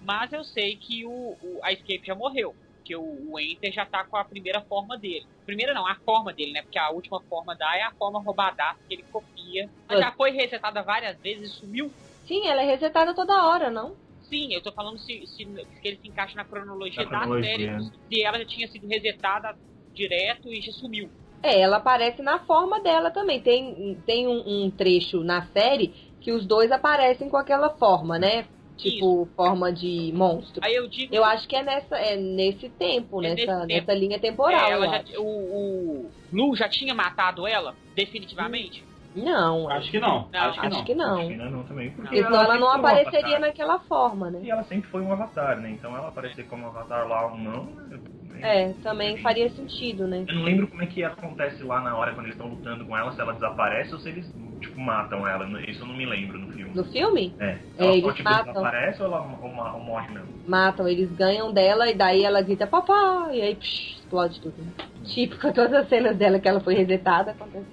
[0.00, 2.56] Mas eu sei que o, o- a Escape já morreu.
[2.84, 3.02] Que o,
[3.32, 5.26] o Enter já tá com a primeira forma dele.
[5.46, 6.62] Primeira não, a forma dele, né?
[6.62, 9.70] Porque a última forma da é a forma roubadaça que ele copia.
[9.88, 11.92] Mas já foi resetada várias vezes e sumiu.
[12.26, 13.96] Sim, ela é resetada toda hora, não?
[14.28, 17.50] Sim, eu tô falando se, se, se ele se encaixa na cronologia Na da cronologia.
[17.50, 17.84] série.
[18.08, 19.54] Se ela já tinha sido resetada
[19.94, 21.10] direto e já sumiu.
[21.42, 23.40] É, ela aparece na forma dela também.
[23.40, 28.46] Tem, tem um, um trecho na série que os dois aparecem com aquela forma, né?
[28.76, 30.64] Tipo, forma de monstro.
[30.64, 31.12] Aí eu digo.
[31.12, 34.84] Eu acho que é, nessa, é nesse tempo, É nessa, nesse nessa linha temporal.
[34.84, 35.24] É, já- o,
[36.06, 38.84] o Lu já tinha matado ela, definitivamente?
[39.22, 40.28] Não, Acho que não.
[40.32, 40.84] Não, acho que acho não.
[40.84, 41.18] que não.
[41.18, 41.90] Acho que não também.
[41.90, 43.40] Porque senão ela sempre não um apareceria avatar.
[43.40, 44.40] naquela forma, né?
[44.42, 45.70] E ela sempre foi um avatar, né?
[45.70, 47.64] Então ela aparecer como avatar lá ou não.
[47.64, 47.98] né?
[48.40, 50.24] É, também faria sentido, né?
[50.28, 52.96] Eu não lembro como é que acontece lá na hora quando eles estão lutando com
[52.96, 54.32] ela, se ela desaparece ou se eles,
[54.78, 55.44] Tipo, matam ela.
[55.68, 56.70] Isso eu não me lembro no filme.
[56.74, 57.34] No filme?
[57.40, 57.58] É.
[57.78, 58.64] é ela tipo, matam.
[58.64, 60.28] aparece ou ela ou, ou morre mesmo?
[60.46, 64.54] Matam, eles ganham dela e daí ela grita papá e aí psh, explode tudo.
[64.58, 64.72] Né?
[65.40, 67.66] com todas as cenas dela que ela foi resetada acontece.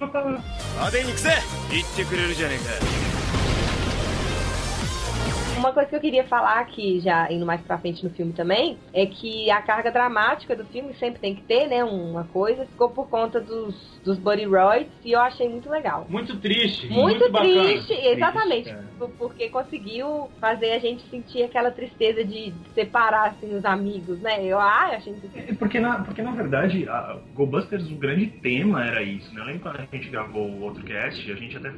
[5.56, 8.78] Uma coisa que eu queria falar aqui, já indo mais pra frente no filme também,
[8.92, 11.82] é que a carga dramática do filme sempre tem que ter, né?
[11.82, 16.06] Uma coisa, ficou por conta dos dos Buddy Roids e eu achei muito legal.
[16.08, 16.86] Muito triste.
[16.88, 17.64] Muito, bacana.
[17.64, 18.70] triste, exatamente.
[18.70, 18.86] cara.
[18.98, 24.44] por- porque conseguiu fazer a gente sentir aquela tristeza de separar assim, os amigos, né?
[24.44, 25.50] Eu ah, eu achei muito triste.
[25.50, 29.40] É Porque na, porque na verdade, a GoBusters, o grande tema era isso, né?
[29.40, 31.72] Eu lembro quando a gente gravou o outro cast, a gente até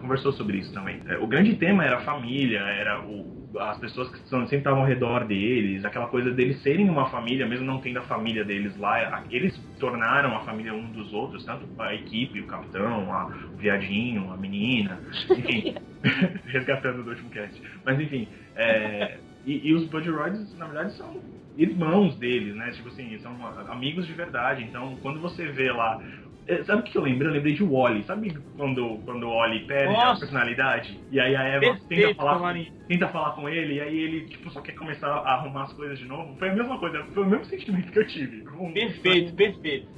[0.00, 1.00] conversou sobre isso também.
[1.06, 4.80] É, o grande tema era a família, era o, as pessoas que são, sempre estavam
[4.80, 8.76] ao redor deles, aquela coisa deles serem uma família, mesmo não tendo a família deles
[8.78, 13.56] lá, eles tornaram a família um dos outros, tanto a equipe, o capitão, a, o
[13.56, 15.74] viadinho, a menina, enfim,
[16.46, 17.60] resgatando do último cast.
[17.84, 21.20] Mas enfim, é, e, e, os Buddy Royds, na verdade, são
[21.56, 22.70] irmãos deles, né?
[22.72, 23.34] Tipo assim, são
[23.68, 24.62] amigos de verdade.
[24.64, 26.02] Então, quando você vê lá
[26.64, 27.28] sabe o que eu lembrei?
[27.28, 28.04] Eu lembrei de Wally.
[28.04, 30.12] Sabe quando, quando o Wally perde Nossa.
[30.12, 31.00] a personalidade?
[31.10, 34.50] E aí a Eva tenta falar, com, tenta falar com ele, e aí ele tipo,
[34.50, 36.36] só quer começar a arrumar as coisas de novo?
[36.38, 38.44] Foi a mesma coisa, foi o mesmo sentimento que eu tive.
[38.72, 39.96] Perfeito, perfeito.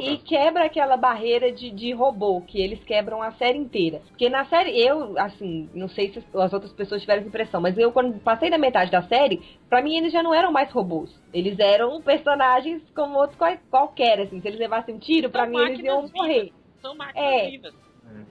[0.00, 4.02] E, e, quebra aquela barreira de, de robô, que eles quebram a série inteira.
[4.08, 7.78] Porque na série, eu, assim, não sei se as outras pessoas tiveram essa impressão, mas
[7.78, 11.10] eu, quando passei da metade da série, pra mim eles já não eram mais robôs.
[11.32, 13.38] Eles eram personagens como outros
[13.70, 14.40] qualquer, assim.
[14.40, 16.52] Se eles levassem um tiro, pra mim eles iam morrer.
[16.80, 17.50] São máquinas é.
[17.50, 17.74] vivas.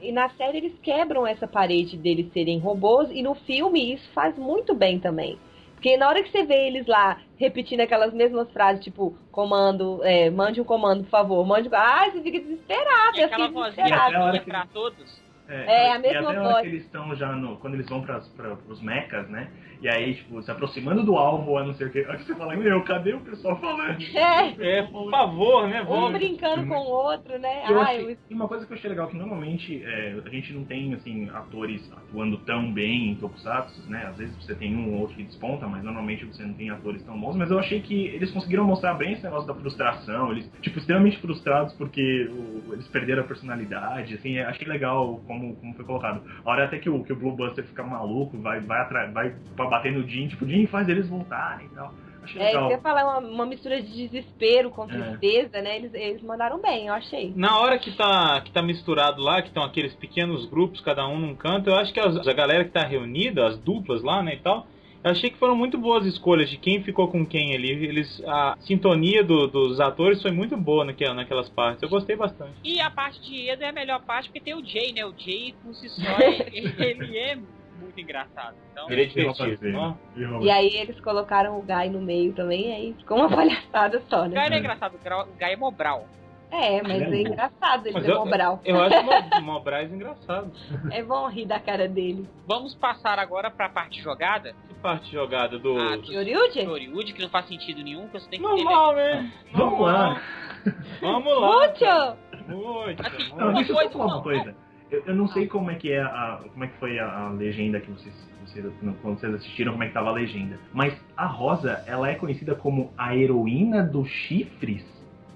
[0.01, 4.37] E na série eles quebram essa parede deles serem robôs, e no filme isso faz
[4.37, 5.37] muito bem também.
[5.73, 10.29] Porque na hora que você vê eles lá repetindo aquelas mesmas frases, tipo, comando, é,
[10.31, 11.75] mande um comando, por favor, mande um...
[11.75, 13.17] Ah, você fica desesperado.
[13.17, 15.21] E aquela vozinha pra todos.
[15.47, 16.61] É, é, a mesma e até voz.
[16.61, 17.55] que eles estão já no.
[17.57, 18.21] Quando eles vão para
[18.67, 19.49] os mechas, né?
[19.81, 21.99] E aí, tipo, se aproximando do alvo, a não sei o que.
[21.99, 23.97] Aí você fala, meu, cadê o pessoal falando?
[24.17, 25.81] É, é por favor, né?
[25.83, 27.63] Um brincando com o outro, né?
[27.69, 28.17] Eu Ai, achei, eu...
[28.29, 31.29] E uma coisa que eu achei legal que normalmente é, a gente não tem, assim,
[31.29, 34.05] atores atuando tão bem em Tokusatsu, né?
[34.07, 37.03] Às vezes você tem um ou outro que desponta, mas normalmente você não tem atores
[37.03, 37.35] tão bons.
[37.35, 40.31] Mas eu achei que eles conseguiram mostrar bem esse negócio da frustração.
[40.31, 44.15] Eles, tipo, extremamente frustrados porque o, eles perderam a personalidade.
[44.15, 46.21] Assim, achei legal como, como foi colocado.
[46.43, 49.35] A hora até que o, que o Blue Buster fica maluco, vai, vai, atrás, vai
[49.55, 51.93] pra bater no Jim, tipo, o Jim faz eles voltarem e tal.
[52.27, 52.69] Achei é, legal.
[52.69, 54.87] você falar uma, uma mistura de desespero com é.
[54.87, 55.61] tristeza, é.
[55.61, 55.77] né?
[55.77, 57.33] Eles, eles mandaram bem, eu achei.
[57.35, 61.17] Na hora que tá, que tá misturado lá, que estão aqueles pequenos grupos, cada um
[61.17, 64.35] num canto, eu acho que as, a galera que tá reunida, as duplas lá, né,
[64.35, 64.67] e tal,
[65.03, 67.71] eu achei que foram muito boas escolhas de quem ficou com quem ali.
[67.71, 71.81] Eles, a sintonia do, dos atores foi muito boa naquela, naquelas partes.
[71.81, 72.55] Eu gostei bastante.
[72.63, 75.05] E a parte de Edo é a melhor parte porque tem o Jay, né?
[75.05, 77.37] O Jay, por si só, ele é
[77.79, 78.55] muito engraçado.
[78.71, 79.71] Então, ele é divertido.
[79.71, 79.95] Né?
[80.41, 84.37] E aí eles colocaram o Guy no meio também, aí ficou uma palhaçada só, né?
[84.37, 86.05] O Guy não é engraçado, o Guy é Mobral.
[86.49, 88.61] É, mas é, é engraçado ele ser Mobral.
[88.63, 90.51] Eu, eu acho Mobrais engraçado.
[90.91, 92.27] É bom rir da cara dele.
[92.47, 94.55] Vamos passar agora pra parte jogada?
[94.67, 95.77] Que parte jogada do...
[95.77, 99.31] Ah, do que não faz sentido nenhum, que você tem que Normal, né?
[99.51, 100.21] Vamos lá.
[101.01, 101.57] Vamos lá.
[101.57, 102.17] Muito!
[102.47, 103.05] Muito!
[103.05, 104.66] Assim, não, deixa eu só falar uma coisa.
[104.89, 107.29] Eu, eu, não sei como é que é a, como é que foi a, a
[107.29, 108.65] legenda que vocês, vocês,
[109.01, 110.57] quando vocês assistiram, como é que tava a legenda.
[110.73, 114.85] Mas a Rosa, ela é conhecida como a heroína dos chifres.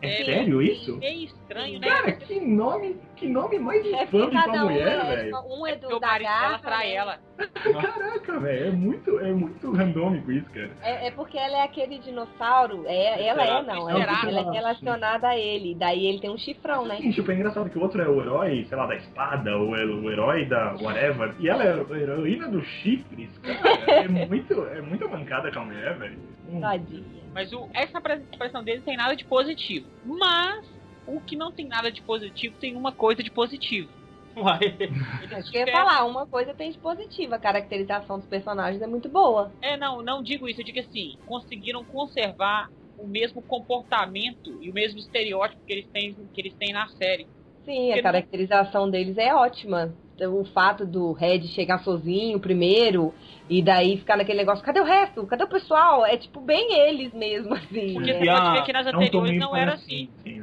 [0.01, 0.97] É, é sério isso?
[1.01, 1.87] É estranho, né?
[1.87, 5.37] Cara, que nome, que nome mais é infame pra um mulher, é, velho.
[5.47, 6.93] Um é do é da garra, trai né?
[6.95, 7.19] ela.
[7.81, 10.71] Caraca, velho, é muito, é muito randômico isso, cara.
[10.81, 15.27] É, é porque ela é aquele dinossauro, é, ela é, não, ela, ela é relacionada
[15.27, 16.97] a ele, daí ele tem um chifrão, né?
[16.97, 19.75] Sim, tipo, é engraçado que o outro é o herói, sei lá, da espada, ou
[19.75, 24.65] é o herói da whatever, e ela é a heroína dos chifres, cara, é muito,
[24.65, 26.40] é muita mancada com a mulher, velho.
[26.51, 26.59] Hum.
[26.59, 27.21] Tadinha.
[27.33, 29.87] Mas o, essa expressão dele tem nada de positivo.
[30.05, 30.65] Mas
[31.07, 33.89] o que não tem nada de positivo tem uma coisa de positivo.
[34.35, 34.59] Uai.
[35.53, 39.51] Eu ia falar, uma coisa tem de positiva, a caracterização dos personagens é muito boa.
[39.61, 44.73] É, não, não digo isso, eu digo assim, conseguiram conservar o mesmo comportamento e o
[44.73, 47.27] mesmo estereótipo que eles têm, que eles têm na série.
[47.65, 48.91] Sim, Porque a caracterização não...
[48.91, 49.93] deles é ótima.
[50.27, 53.13] O fato do Red chegar sozinho primeiro
[53.49, 55.25] e daí ficar naquele negócio, cadê o resto?
[55.25, 56.05] Cadê o pessoal?
[56.05, 57.93] É tipo bem eles mesmo, assim.
[57.93, 60.09] Porque você pode ver que nas anteriores não era assim.
[60.19, 60.40] assim.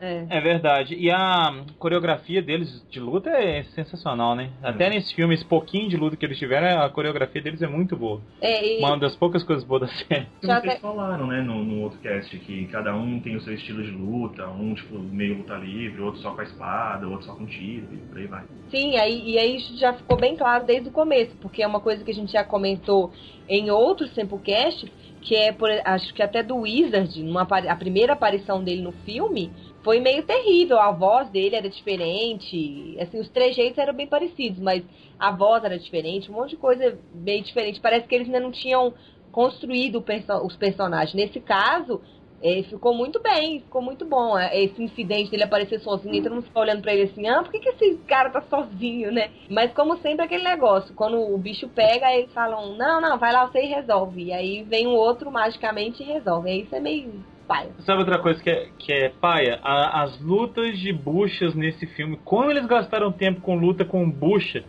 [0.00, 0.26] É.
[0.28, 0.40] é.
[0.40, 0.94] verdade.
[0.94, 4.50] E a coreografia deles de luta é sensacional, né?
[4.62, 4.90] Até é.
[4.90, 8.20] nesse filme, esse pouquinho de luta que eles tiveram, a coreografia deles é muito boa.
[8.40, 8.78] É, e...
[8.78, 10.26] Uma das poucas coisas boas da série.
[10.42, 13.82] Já Vocês falaram, né, no, no, outro cast, que cada um tem o seu estilo
[13.82, 17.46] de luta, um, tipo, meio luta livre, outro só com a espada, outro só com
[17.46, 18.44] tiro, e por aí vai.
[18.70, 22.04] Sim, aí, e aí já ficou bem claro desde o começo, porque é uma coisa
[22.04, 23.12] que a gente já comentou
[23.48, 28.62] em outros Sempocast, que é, por, acho que até do Wizard, numa, a primeira aparição
[28.62, 29.50] dele no filme,
[29.82, 30.78] foi meio terrível.
[30.78, 34.82] A voz dele era diferente, assim, os trejeitos eram bem parecidos, mas
[35.18, 37.80] a voz era diferente, um monte de coisa bem diferente.
[37.80, 38.94] Parece que eles ainda não tinham
[39.30, 41.14] construído perso os personagens.
[41.14, 42.00] Nesse caso,
[42.42, 44.38] é, ficou muito bem, ficou muito bom.
[44.38, 47.42] É, esse incidente dele aparecer sozinho e todo mundo ficar olhando pra ele assim, ah,
[47.42, 49.30] por que, que esse cara tá sozinho, né?
[49.50, 53.46] Mas como sempre aquele negócio, quando o bicho pega, eles falam, não, não, vai lá
[53.46, 54.24] você e resolve.
[54.24, 56.50] E aí vem o outro magicamente e resolve.
[56.50, 57.70] Aí isso é meio paia.
[57.80, 59.58] Sabe outra coisa que é, que é paia?
[59.62, 62.18] A- as lutas de buchas nesse filme.
[62.24, 64.64] Como eles gastaram tempo com luta com bucha.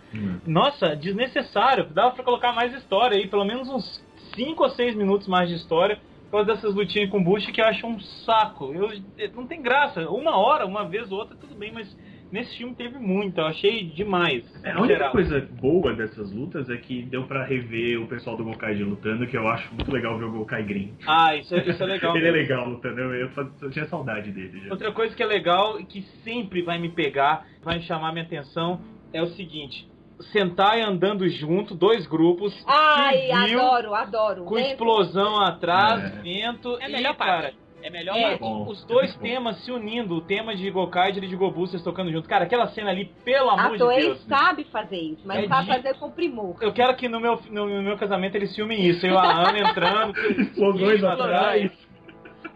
[0.48, 1.86] Nossa, desnecessário.
[1.94, 4.04] Dava pra colocar mais história aí, pelo menos uns
[4.36, 6.00] 5 ou 6 minutos mais de história.
[6.26, 8.72] Por causa dessas lutinhas com bucha que eu acho um saco.
[8.74, 8.90] Eu,
[9.36, 10.08] não tem graça.
[10.10, 11.88] Uma hora, uma vez ou outra, tudo bem, mas
[12.32, 13.40] nesse filme teve muito.
[13.40, 14.44] Eu achei demais.
[14.64, 15.12] É, a única geral.
[15.12, 19.38] coisa boa dessas lutas é que deu pra rever o pessoal do Gokai lutando, que
[19.38, 20.94] eu acho muito legal ver o Gokai Green.
[21.08, 22.16] Ah, isso é, isso é legal.
[22.18, 22.48] Ele é mesmo.
[22.50, 23.30] legal lutando, eu, eu,
[23.62, 24.72] eu tinha saudade dele já.
[24.72, 28.82] Outra coisa que é legal e que sempre vai me pegar, vai chamar minha atenção,
[29.14, 29.88] é o seguinte:
[30.34, 34.44] Sentai andando junto, dois grupos, Ai, civil, adoro, adoro.
[34.44, 34.68] com Vento.
[34.72, 36.22] explosão atrás, É.
[36.22, 37.58] vento É a e, melhor cara, parte.
[37.82, 38.38] É melhor É.
[38.42, 39.22] os dois bom.
[39.22, 42.28] temas se unindo, o tema de Gokaiger e de Gobusters tocando junto.
[42.28, 44.22] Cara, aquela cena ali, pelo A amor de Toei Deus.
[44.26, 46.56] sabe fazer isso, mas É sabe de- fazer com primor.
[46.62, 49.06] Eu quero que no meu, no, no meu casamento eles filmem isso.
[49.06, 51.72] Eu e a Ana entrando, Explosões Isso, atrás.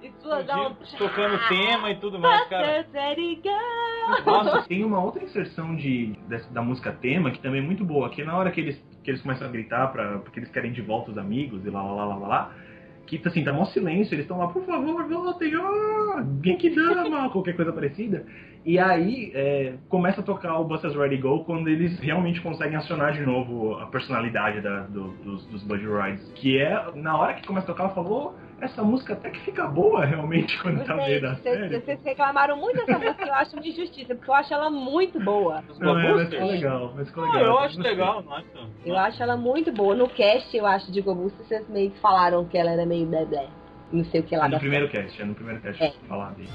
[0.02, 0.78] Explosão.
[0.98, 2.86] tocando tema e tudo mais, cara.
[4.26, 8.10] Nossa, tem uma outra inserção de, dessa- da música tema que também é muito boa,
[8.10, 10.82] que na hora que eles, que eles começam a gritar pra, porque eles querem de
[10.82, 12.52] volta os amigos e lá, lá, lá, lá, lá, lá,
[13.06, 17.72] que assim, tá mó silêncio, eles estão lá, por favor, voltem, ah, Genkidama, qualquer coisa
[17.74, 18.26] parecida.
[18.66, 23.12] E aí é, começa a tocar o Busters Ready Go quando eles realmente conseguem acionar
[23.12, 26.32] de novo a personalidade da- do- dos, dos Buddy Rides.
[26.36, 29.68] Que é, na hora que começa a tocar, ela falou, essa música até que fica
[29.68, 31.80] boa realmente quando Vocês, tá no meio da série.
[31.80, 35.64] Vocês reclamaram muito dessa música, eu acho uma injustiça, porque eu acho ela muito boa.
[35.80, 37.40] Não, é, mas ficou legal, mas ficou legal.
[37.40, 38.46] Ah, eu acho eu legal, nossa.
[38.86, 39.96] Eu acho ela muito boa.
[39.96, 43.48] No cast, eu acho, de Gobusta, vocês meio que falaram que ela era meio bebê
[43.92, 44.48] não sei o que lá.
[44.48, 45.04] É no primeiro série.
[45.04, 45.90] cast, é no primeiro cast é.
[45.90, 46.50] que falar dele.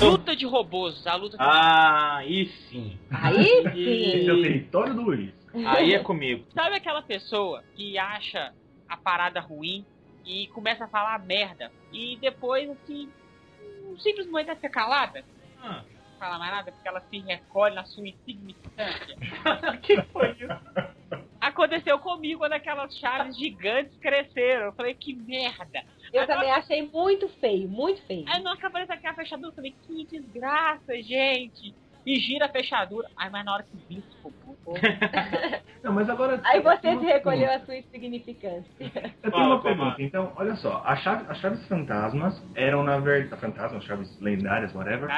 [0.00, 1.36] Luta de robôs, a luta.
[1.38, 2.98] Ah, aí sim.
[3.10, 4.16] Aí sim.
[4.16, 5.43] Esse é o território do Luiz.
[5.66, 6.44] Aí é comigo.
[6.52, 8.52] Sabe aquela pessoa que acha
[8.88, 9.84] a parada ruim
[10.24, 13.10] e começa a falar merda e depois, assim,
[13.98, 15.24] simplesmente vai ficar calada?
[15.62, 19.16] Ah, Não fala mais nada porque ela se recolhe na sua insignificância.
[19.82, 21.24] que foi isso?
[21.40, 24.66] Aconteceu comigo quando aquelas chaves gigantes cresceram.
[24.66, 25.84] Eu falei, que merda.
[26.10, 28.24] Eu também achei muito feio, muito feio.
[28.28, 29.50] Aí não acabou aqui a fechadura.
[29.50, 31.74] Eu falei, que desgraça, gente.
[32.06, 33.10] E gira a fechadura.
[33.16, 34.32] Aí, mas na hora que vi, ficou
[35.82, 36.40] Não, mas agora.
[36.44, 37.62] Aí você se uma recolheu pergunta.
[37.62, 38.70] a sua insignificância.
[39.22, 39.96] Eu tenho uma pergunta.
[40.02, 40.82] Então, olha só.
[40.86, 43.38] As chaves, as chaves fantasmas eram, na verdade.
[43.40, 45.08] Fantasmas, chaves lendárias, whatever.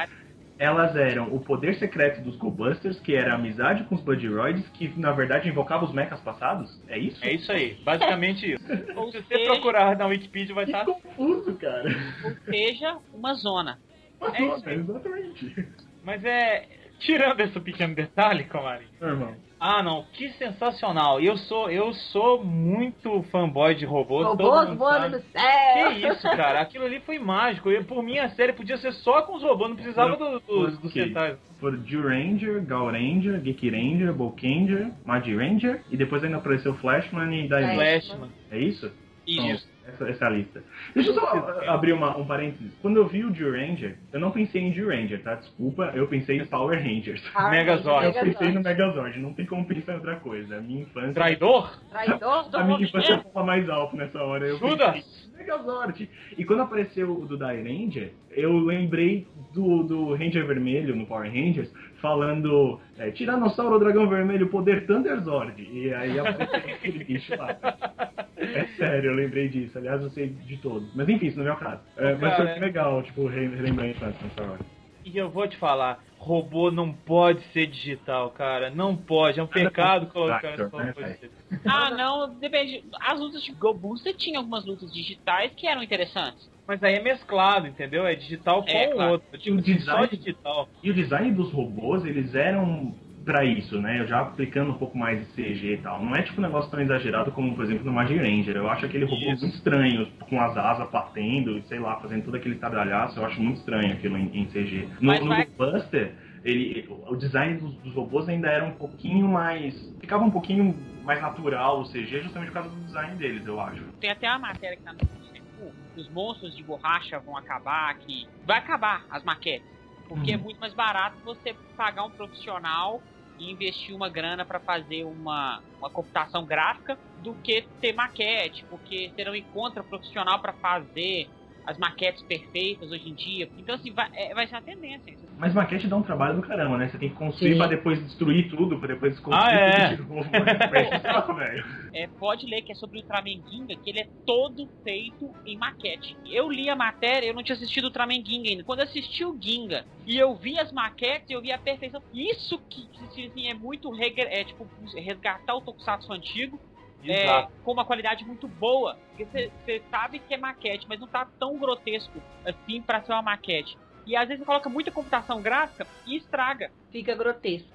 [0.59, 4.89] Elas eram o poder secreto dos Go-Busters, que era a amizade com os Buddyroids, que
[4.99, 6.81] na verdade invocava os mechas passados?
[6.89, 7.23] É isso?
[7.23, 8.65] É isso aí, basicamente isso.
[8.97, 10.87] Ou Se você seja, procurar na Wikipedia vai Que estar.
[10.87, 11.91] confuso, cara.
[12.25, 13.79] ou seja, uma zona.
[14.19, 14.33] Mas,
[14.67, 14.77] É aí.
[14.81, 15.69] exatamente.
[16.03, 16.65] Mas é.
[16.99, 18.87] Tirando esse pequeno detalhe, Comari.
[19.01, 19.35] Normal.
[19.59, 21.19] Ah não, que sensacional.
[21.19, 24.27] E eu sou, eu sou muito fanboy de robôs.
[24.27, 25.93] Robôs voando no céu.
[25.95, 26.61] Que isso, cara?
[26.61, 27.71] Aquilo ali foi mágico.
[27.71, 30.79] Eu, por mim, a série podia ser só com os robôs, não precisava do- dos,
[30.79, 31.05] dos Ok.
[31.05, 31.39] centais.
[31.59, 37.49] Foram Ranger, Gal Ranger, Geek Ranger, Bolkanger, Mad Ranger, e depois ainda apareceu Flashman e
[37.49, 37.75] Diamond.
[37.77, 38.31] Flashman.
[38.51, 38.93] É isso?
[39.27, 39.67] Isso.
[39.87, 40.63] Essa, essa lista.
[40.95, 42.73] Deixa eu só abrir uma, um parênteses.
[42.83, 45.37] Quando eu vi o Ranger, eu não pensei em Ranger, tá?
[45.37, 47.23] Desculpa, eu pensei em Power Rangers.
[47.35, 48.07] Ah, Megazord.
[48.07, 49.19] Eu pensei no Megazord.
[49.21, 50.57] Não tem como pensar em outra coisa.
[50.57, 51.15] A minha infância.
[51.15, 51.81] Traidor?
[51.91, 54.47] Traidor do A minha infância fala mais alto nessa hora.
[54.47, 54.93] Eu Judas?
[54.93, 56.11] pensei, Megazord.
[56.37, 61.31] E quando apareceu o do Die Ranger, eu lembrei do, do Ranger Vermelho no Power
[61.31, 61.73] Rangers
[62.03, 65.63] falando é, Tiranossauro Dragão Vermelho, poder Thunderzord.
[65.63, 67.57] E aí apareceu aquele bicho lá.
[68.57, 69.77] É sério, eu lembrei disso.
[69.79, 70.93] Aliás, eu sei de todos.
[70.95, 71.83] Mas enfim, isso não é o caso.
[71.97, 74.61] É, mas Cara, foi legal, tipo, re- relembrar a infância nessa hora.
[75.05, 78.71] E eu vou te falar, robô não pode ser digital, cara.
[78.71, 79.39] Não pode.
[79.39, 81.31] É um pecado colocar só né, digital.
[81.65, 82.83] Ah, não, depende.
[83.01, 86.51] As lutas de Go Booster tinham algumas lutas digitais que eram interessantes.
[86.67, 88.05] Mas aí é mesclado, entendeu?
[88.05, 89.13] É digital com É, o claro.
[89.13, 89.39] outro.
[89.39, 90.69] Tipo, O assim, só design- digital.
[90.83, 92.93] E o design dos robôs, eles eram
[93.27, 94.01] pra isso, né?
[94.01, 96.03] Eu já aplicando um pouco mais de CG e tal.
[96.03, 98.57] Não é tipo um negócio tão exagerado como, por exemplo, no Magic Ranger.
[98.57, 99.43] Eu acho aquele robô Isso.
[99.43, 103.19] muito estranho, com as asas batendo, sei lá, fazendo todo aquele estardalhaço.
[103.19, 104.87] Eu acho muito estranho aquilo em, em CG.
[105.01, 109.27] No, Mas no vai- Buster, ele, o design dos, dos robôs ainda era um pouquinho
[109.27, 109.75] mais.
[110.01, 110.73] Ficava um pouquinho
[111.03, 113.83] mais natural o CG, justamente por causa do design deles, eu acho.
[114.01, 118.25] Tem até uma matéria que tá no que os monstros de borracha vão acabar, que
[118.45, 119.67] vai acabar as maquetes.
[120.07, 120.43] Porque é Uhum.
[120.45, 123.03] muito mais barato você pagar um profissional
[123.39, 129.13] e investir uma grana para fazer uma, uma computação gráfica do que ter maquete, porque
[129.15, 131.31] você não encontra profissional para fazer
[131.67, 133.51] as maquetes perfeitas hoje em dia.
[133.59, 135.11] Então, assim, vai, é, vai ser uma tendência.
[135.11, 135.27] isso.
[135.37, 136.89] Mas maquete dá um trabalho do caramba, né?
[136.89, 137.59] Você tem que construir Sim.
[137.59, 139.89] pra depois destruir tudo, pra depois construir Ah, é.
[139.97, 140.31] tudo de novo.
[140.31, 141.87] Mas é.
[141.97, 145.57] É, pode ler que é sobre o Ultraman Ginga, que ele é todo feito em
[145.57, 146.15] maquete.
[146.27, 148.65] Eu li a matéria, eu não tinha assistido o Ultraman Ginga ainda.
[148.65, 152.03] Quando eu assisti o Ginga e eu vi as maquetes, eu vi a perfeição.
[152.13, 156.61] Isso que, que, assim, é muito regre- é, tipo, resgatar o Tokusatsu antigo
[157.05, 158.97] é, com uma qualidade muito boa.
[159.09, 163.23] Porque você sabe que é maquete, mas não tá tão grotesco assim pra ser uma
[163.23, 163.77] maquete.
[164.07, 166.71] E às vezes você coloca muita computação gráfica e estraga.
[166.93, 167.69] Fica grotesco.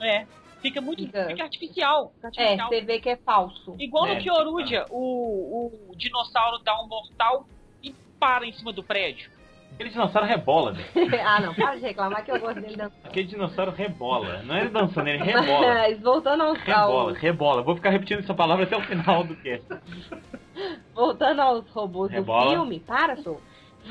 [0.00, 0.26] É.
[0.62, 2.12] Fica muito Fica- fica artificial.
[2.14, 2.68] Fica É, artificial.
[2.68, 3.76] você vê que é falso.
[3.78, 7.46] Igual É, no Kyorudia, o, o dinossauro dá um mortal
[7.82, 9.30] e para em cima do prédio.
[9.74, 10.84] Aquele dinossauro rebola, né?
[11.26, 12.94] ah, não, para de reclamar que eu gosto dele dançando.
[13.04, 14.42] Aquele dinossauro rebola.
[14.44, 15.74] Não é ele dançando, ele rebola.
[15.74, 17.62] Mas voltando aos, Rebola, rebola.
[17.62, 19.66] Vou ficar repetindo essa palavra até o final do cast.
[20.94, 22.44] voltando aos robôs Rebola.
[22.44, 23.40] do filme, para, sou.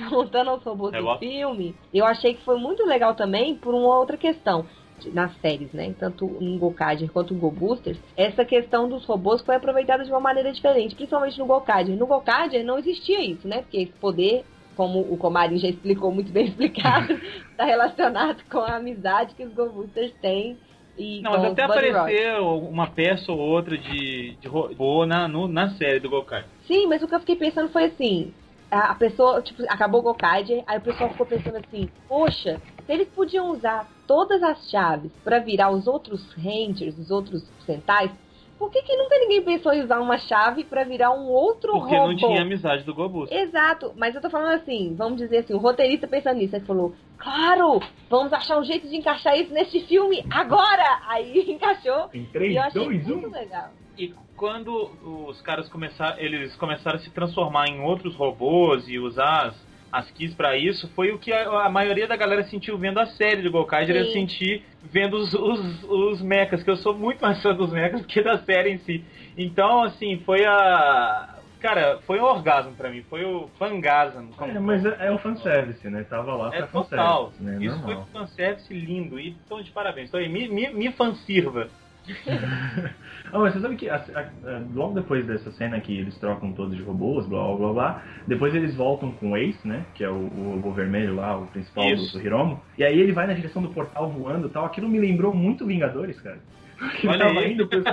[0.09, 1.15] Voltando aos robôs Rebola.
[1.17, 4.65] do filme, eu achei que foi muito legal também por uma outra questão.
[5.11, 5.93] Nas séries, né?
[5.99, 10.19] Tanto no Gokaiger quanto no Go Boosters, essa questão dos robôs foi aproveitada de uma
[10.21, 11.97] maneira diferente, principalmente no Gokaiger.
[11.97, 13.63] No Gokaiger não existia isso, né?
[13.63, 18.75] Porque esse poder, como o Comarin já explicou muito bem explicado, está relacionado com a
[18.77, 20.57] amizade que os Go Boosters têm
[20.97, 25.69] e Não, mas até apareceu uma peça ou outra de, de robô na, no- na
[25.71, 26.45] série do Gokai.
[26.67, 28.31] Sim, mas o que eu fiquei pensando foi assim:
[28.69, 33.07] a pessoa, tipo, acabou o Gokaiger, aí o pessoal ficou pensando assim: poxa, se eles
[33.09, 38.11] podiam usar todas as chaves pra virar os outros Rangers, os outros Sentais,
[38.57, 41.95] por que, que nunca ninguém pensou em usar uma chave pra virar um outro Porque
[41.95, 42.07] robô?
[42.09, 43.31] não tinha amizade do Gobus.
[43.31, 46.93] Exato, mas eu tô falando assim, vamos dizer assim, o roteirista pensando nisso, ele falou,
[47.17, 47.79] claro,
[48.09, 51.01] vamos achar um jeito de encaixar isso nesse filme agora!
[51.07, 53.31] Aí encaixou, Em e 3, eu achei 2, muito 1.
[53.31, 53.69] legal.
[53.97, 54.89] E quando
[55.27, 60.09] os caras começaram, eles começaram a se transformar em outros robôs e usar as, as
[60.09, 63.43] keys pra isso, foi o que a, a maioria da galera sentiu vendo a série
[63.43, 67.53] do Gokaiger, eu senti vendo os, os, os mechas, que eu sou muito mais fã
[67.53, 69.05] dos mechas do que da série em si.
[69.37, 71.29] Então, assim, foi a...
[71.59, 74.31] Cara, foi um orgasmo pra mim, foi o fangasmo.
[74.41, 76.03] É, mas é, é o fanservice, né?
[76.09, 77.31] Tava lá É pra total.
[77.31, 77.65] fanservice, né?
[77.65, 77.85] Isso Normal.
[77.85, 79.17] foi um fanservice lindo.
[79.19, 80.09] E então, de parabéns.
[80.09, 81.69] Então, aí, me, me, me fansirva.
[83.31, 86.75] Ah, mas você sabe que a- a- logo depois dessa cena que eles trocam todos
[86.77, 89.85] de robôs, blá blá blá blá, depois eles voltam com o Ace, né?
[89.95, 92.17] Que é o, o robô vermelho lá, o principal do, Isso.
[92.17, 92.61] do Hiromo.
[92.77, 94.65] E aí ele vai na direção do portal voando e tal.
[94.65, 96.37] Aquilo me lembrou muito Vingadores, cara.
[96.77, 97.53] Porque Olha tava aí.
[97.53, 97.83] indo pros,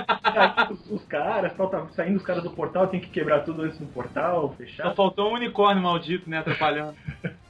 [0.69, 3.79] os, os caras, tal, tava saindo os caras do portal, tem que quebrar tudo antes
[3.79, 4.93] do portal, Só fechar.
[4.93, 6.37] faltou um unicórnio maldito, né?
[6.39, 6.95] Atrapalhando.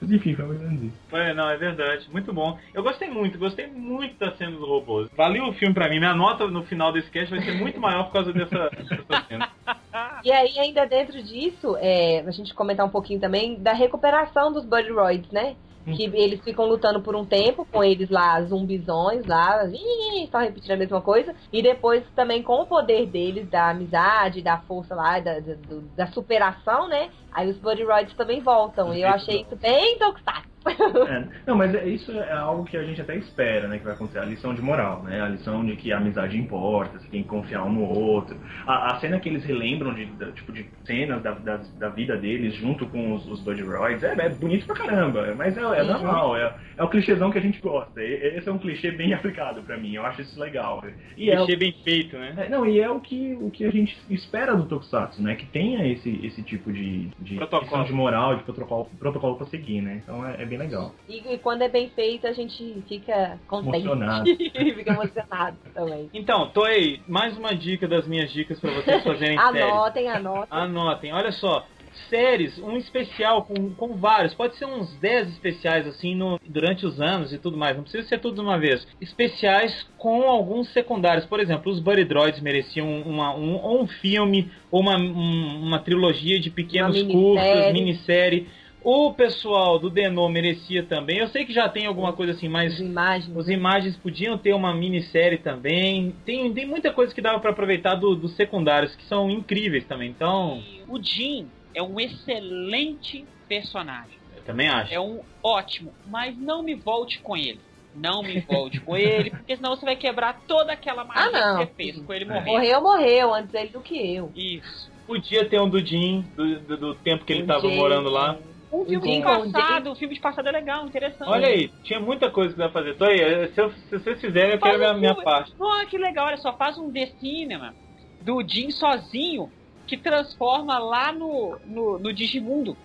[0.00, 0.96] Mas enfim, foi mais ou menos isso.
[1.08, 2.08] Foi, não, é verdade.
[2.10, 2.58] Muito bom.
[2.72, 5.08] Eu gostei muito, gostei muito da cena dos robôs.
[5.16, 5.98] Valeu o filme pra mim.
[5.98, 9.48] Minha nota no final desse cast vai ser muito maior por causa dessa, dessa cena.
[10.22, 14.64] E aí, ainda dentro disso, é, a gente comentar um pouquinho também da recuperação dos
[14.64, 15.56] Buddy Roids, né?
[15.84, 20.72] Que eles ficam lutando por um tempo com eles lá, zumbizões lá, ih, só repetindo
[20.72, 21.34] a mesma coisa.
[21.52, 25.54] E depois também com o poder deles, da amizade, da força lá, da, da,
[25.96, 27.10] da superação, né?
[27.32, 28.94] Aí os Buddy Roids também voltam.
[28.94, 30.50] E eu achei isso bem tokusatsu.
[30.66, 33.94] É, não, mas é- isso é algo que a gente até espera, né, que vai
[33.94, 34.18] acontecer.
[34.18, 35.20] A lição de moral, né?
[35.22, 38.36] A lição de que a amizade importa, você tem que confiar um no outro.
[38.66, 42.16] A, a cena que eles relembram de, da- tipo, de cenas da, da, da vida
[42.16, 45.88] deles junto com os, os Roids é, é bonito pra caramba, mas é, é Sim.
[45.92, 48.02] normal, é, é o clichêzão que a gente gosta.
[48.02, 50.84] Esse é um clichê bem aplicado pra mim, eu acho isso legal.
[51.16, 52.34] E é, o- Achei bem feito, né?
[52.36, 55.34] é, não, e é o que, o que a gente espera do Tokusatsu, né?
[55.36, 57.62] Que tenha esse, esse tipo de, de Protocolo.
[57.62, 60.02] lição de moral, de protocolo, protocolo pra seguir, né?
[60.04, 60.94] Então é, é bem legal.
[61.08, 63.76] E, e quando é bem feito, a gente fica contente.
[63.86, 64.24] Emocionado.
[64.36, 66.10] fica emocionado também.
[66.12, 69.62] Então, Toei, mais uma dica das minhas dicas pra vocês fazerem séries.
[69.62, 70.46] Anotem, anotem.
[70.50, 71.66] Anotem, olha só.
[72.08, 77.00] Séries, um especial com, com vários, pode ser uns 10 especiais assim no, durante os
[77.00, 78.86] anos e tudo mais, não precisa ser tudo de uma vez.
[79.00, 84.50] Especiais com alguns secundários, por exemplo, os Buddy Droids mereciam uma, um, ou um filme
[84.70, 87.72] ou uma, um- uma trilogia de pequenos Uma curtas, minissérie.
[87.72, 88.48] minissérie.
[88.82, 91.18] O pessoal do Denô merecia também.
[91.18, 93.36] Eu sei que já tem alguma coisa assim, mas As imagens.
[93.36, 96.14] os imagens podiam ter uma minissérie também.
[96.24, 100.08] Tem, tem muita coisa que dava pra aproveitar do- dos secundários, que são incríveis também.
[100.10, 104.18] Então, E o Jim é um excelente personagem.
[104.36, 104.94] eu também acho.
[104.94, 107.60] É um ótimo, mas não me volte com ele.
[107.94, 111.66] Não me volte com ele, porque senão você vai quebrar toda aquela magia Ah, que
[111.66, 112.46] você fez com ele morrer.
[112.46, 114.32] Morreu, morreu, antes ele do que eu.
[114.34, 114.88] Isso.
[115.06, 118.08] Podia ter um do Jim, do, do, do tempo que ele O tava Jay, morando
[118.08, 118.38] lá.
[118.72, 121.28] Um filme de passado, um filme de passado é legal, interessante.
[121.28, 122.96] Olha aí, tinha muita coisa que dá pra fazer.
[122.96, 125.24] Tô aí, se, eu- se vocês fizerem, eu quero Faz minha, um minha filme.
[125.24, 125.52] parte.
[125.58, 127.74] Olha que legal, olha só, faz um The Cinema
[128.22, 129.50] do Jim sozinho
[129.86, 132.76] que transforma lá no, no, no Digimundo.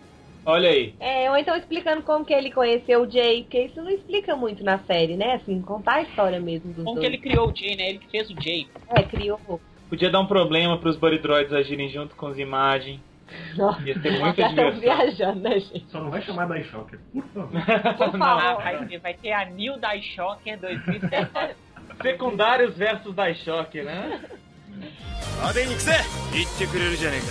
[0.43, 0.93] Olha aí.
[0.99, 4.63] É, ou então explicando como que ele conheceu o Jay, porque isso não explica muito
[4.63, 5.33] na série, né?
[5.35, 6.99] Assim, contar a história mesmo dos Como dois.
[6.99, 7.89] que ele criou o Jay, né?
[7.89, 8.67] Ele que fez o Jay.
[8.95, 9.39] É, criou.
[9.89, 12.99] Podia dar um problema pros Body Droids agirem junto com os imagens.
[13.56, 14.80] Nossa, Ia ter muita já estão diversão.
[14.80, 15.86] viajando, né, gente?
[15.90, 17.48] Só não vai chamar da Shocker, por favor.
[17.50, 18.62] Por Ah, favor.
[18.62, 21.56] vai, ter, vai ter a New Die Shocker 2017.
[22.02, 24.20] Secundários versus Daishocker, né?
[25.36, 25.92] 派手に行くぜ
[26.32, 27.26] 言ってくれるじゃねえか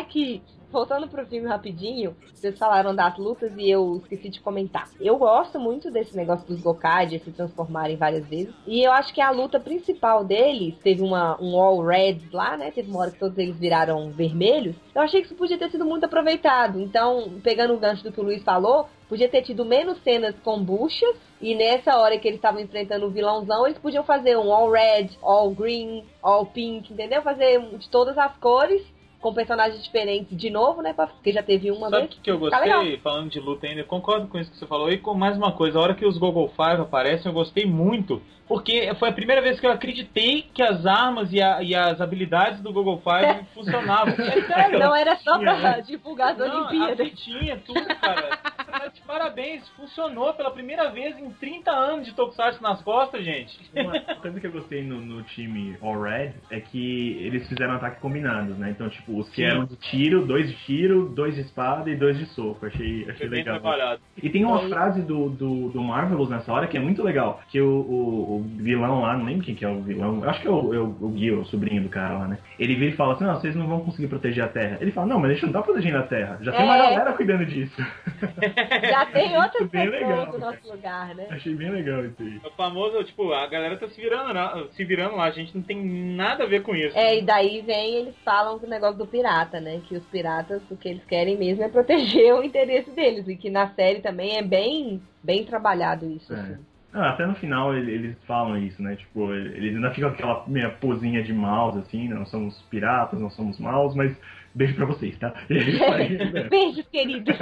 [0.00, 0.40] Aqui,
[0.75, 4.89] voltando pro filme rapidinho, vocês falaram das lutas e eu esqueci de comentar.
[4.99, 8.53] Eu gosto muito desse negócio dos Gokai, de se transformarem várias vezes.
[8.67, 12.71] E eu acho que a luta principal deles, teve uma, um All Reds lá, né?
[12.71, 14.75] Teve uma hora que todos eles viraram vermelhos.
[14.93, 16.77] Eu achei que isso podia ter sido muito aproveitado.
[16.77, 20.61] Então, pegando o gancho do que o Luiz falou, podia ter tido menos cenas com
[20.61, 21.15] buchas.
[21.39, 25.11] E nessa hora que eles estavam enfrentando o vilãozão, eles podiam fazer um All Red,
[25.21, 27.21] All Green, All Pink, entendeu?
[27.21, 28.83] Fazer de todas as cores
[29.25, 30.93] com personagens diferentes de novo, né?
[30.93, 32.13] Porque já teve uma Sabe o vez.
[32.13, 33.81] que, que eu Tá gostei, falando de luta ainda?
[33.81, 34.91] Eu concordo com isso que você falou.
[34.91, 38.21] E com mais uma coisa, a hora que os Google Five aparecem, eu gostei muito.
[38.47, 41.99] Porque foi a primeira vez que eu acreditei que as armas e, a- e as
[41.99, 44.13] habilidades do Google Five funcionavam.
[44.13, 44.79] É sério.
[44.79, 45.81] Não era só pra né?
[45.81, 47.07] divulgar as Olimpíadas.
[47.07, 48.37] a- Tinha tudo, cara.
[48.71, 53.57] Mas, Parabéns, funcionou pela primeira vez em 30 anos de Tokusatsu nas costas, gente.
[53.75, 57.99] Uma coisa que eu gostei no, no time All Red é que eles fizeram ataques
[57.99, 58.69] combinados, né?
[58.71, 59.43] Então, tipo, os que Sim.
[59.45, 62.65] eram de tiro, dois de tiro, dois de espada e dois de soco.
[62.65, 63.59] Achei, achei legal.
[63.59, 64.01] trabalhado.
[64.21, 67.39] E tem uma frase do, do, do Marvelous nessa hora que é muito legal.
[67.49, 70.41] Que o, o, o vilão lá, não lembro quem que é o vilão, eu acho
[70.41, 72.37] que é o, é o, o Gil, o sobrinho do cara lá, né?
[72.59, 74.77] Ele vira e fala assim, não, vocês não vão conseguir proteger a Terra.
[74.81, 76.37] Ele fala, não, mas a gente não tá protegendo a Terra.
[76.41, 76.79] Já tem uma É.
[76.79, 77.75] galera cuidando disso.
[78.89, 80.51] Já tem outras Isso bem pessoas legal, no cara.
[80.51, 81.27] nosso lugar, né?
[81.31, 82.37] Achei bem legal isso aí.
[82.45, 85.63] O famoso, tipo, a galera tá se virando, lá- se virando lá, a gente não
[85.63, 85.83] tem
[86.15, 86.97] nada a ver com isso.
[86.97, 89.81] É, e daí vem, eles falam do negócio do pirata, né?
[89.87, 93.27] Que os piratas, o que eles querem mesmo é proteger o interesse deles.
[93.27, 96.39] E que na série também é bem, bem trabalhado isso, É.
[96.39, 96.57] assim.
[96.95, 98.95] Até no final ele- eles falam isso, né?
[98.95, 102.15] Tipo, eles ainda ficam com aquela meia pozinha de maus, assim, né?
[102.15, 104.15] Nós somos piratas, nós somos maus, mas
[104.53, 105.33] beijo pra vocês, tá?
[105.49, 106.43] Né?
[106.49, 107.31] Beijos, querido.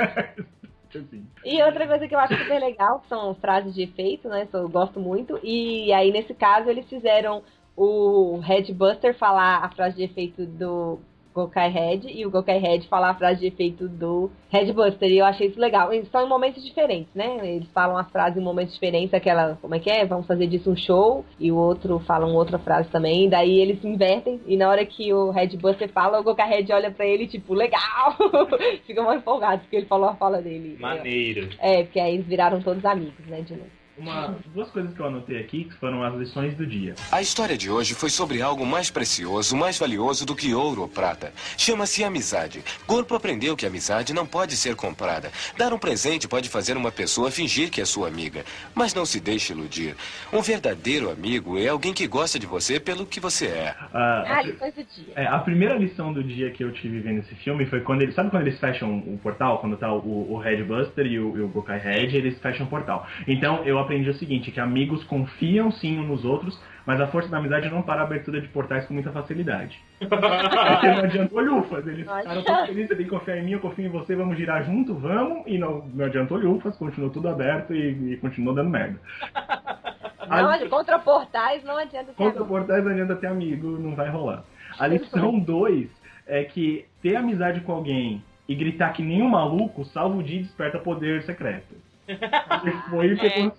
[0.95, 1.25] Assim.
[1.43, 4.47] E outra coisa que eu acho super legal que são frases de efeito, né?
[4.53, 5.39] Eu gosto muito.
[5.43, 7.41] E aí, nesse caso, eles fizeram
[7.75, 10.99] o Headbuster falar a frase de efeito do
[11.33, 15.09] Gokai Head e o Gokai Head falar a frase de efeito do Headbuster.
[15.09, 15.91] E eu achei isso legal.
[15.91, 17.37] Eles são em momentos diferentes, né?
[17.41, 19.13] Eles falam as frases em momentos diferentes.
[19.13, 20.05] Aquela, como é que é?
[20.05, 21.25] Vamos fazer disso um show.
[21.39, 23.27] E o outro fala uma outra frase também.
[23.29, 24.39] Daí eles se invertem.
[24.45, 28.15] E na hora que o Headbuster fala, o Gokai Head olha pra ele, tipo, legal!
[28.85, 30.77] Fica mais empolgado porque ele falou a fala dele.
[30.79, 31.49] Maneiro.
[31.59, 33.82] É, porque aí eles viraram todos amigos, né, de novo.
[33.95, 36.95] Uma, duas coisas que eu anotei aqui que foram as lições do dia.
[37.11, 40.87] A história de hoje foi sobre algo mais precioso, mais valioso do que ouro ou
[40.87, 41.31] prata.
[41.55, 42.63] Chama-se amizade.
[42.87, 45.31] Corpo aprendeu que amizade não pode ser comprada.
[45.57, 48.43] Dar um presente pode fazer uma pessoa fingir que é sua amiga.
[48.73, 49.95] Mas não se deixe iludir.
[50.31, 53.75] Um verdadeiro amigo é alguém que gosta de você pelo que você é.
[53.93, 55.13] Ah, Ah, depois do dia.
[55.15, 58.15] É, a primeira lição do dia que eu tive vendo esse filme foi quando eles.
[58.15, 59.59] Sabe quando eles fecham o portal?
[59.59, 63.05] Quando tá o, o Headbuster e o, e o Gokai Head, eles fecham o portal.
[63.27, 67.29] Então eu aprendi o seguinte: que amigos confiam sim uns nos outros, mas a força
[67.29, 69.79] da amizade não para a abertura de portais com muita facilidade.
[69.99, 71.85] Porque não adiantou lufas.
[71.87, 74.37] Eles ficaram tão felizes, você tem que confiar em mim, eu confio em você, vamos
[74.37, 75.43] girar junto, vamos.
[75.45, 78.99] E não, não adiantou lufas, continuou tudo aberto e, e continuou dando merda.
[80.25, 82.45] Não, contra portais não adianta ter Contra amigo.
[82.45, 84.43] portais não adianta ter amigo, não vai rolar.
[84.79, 85.89] A lição 2
[86.25, 90.41] é que ter amizade com alguém e gritar que nem um maluco salva o dia
[90.41, 91.75] desperta poder secreto.
[92.89, 93.51] Foi É.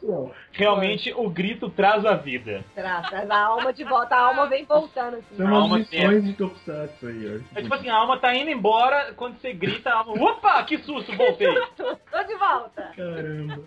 [0.53, 2.65] Realmente, o grito traz a vida.
[2.75, 5.37] Traz, traz a alma de volta, a alma vem voltando assim.
[5.37, 7.59] São Alma umas lições de Tokusatsu aí, ó.
[7.59, 10.13] É tipo assim, a alma tá indo embora, quando você grita, a alma.
[10.13, 11.55] Opa, que susto, voltei!
[11.77, 12.93] Tô de volta.
[12.97, 13.63] Caramba.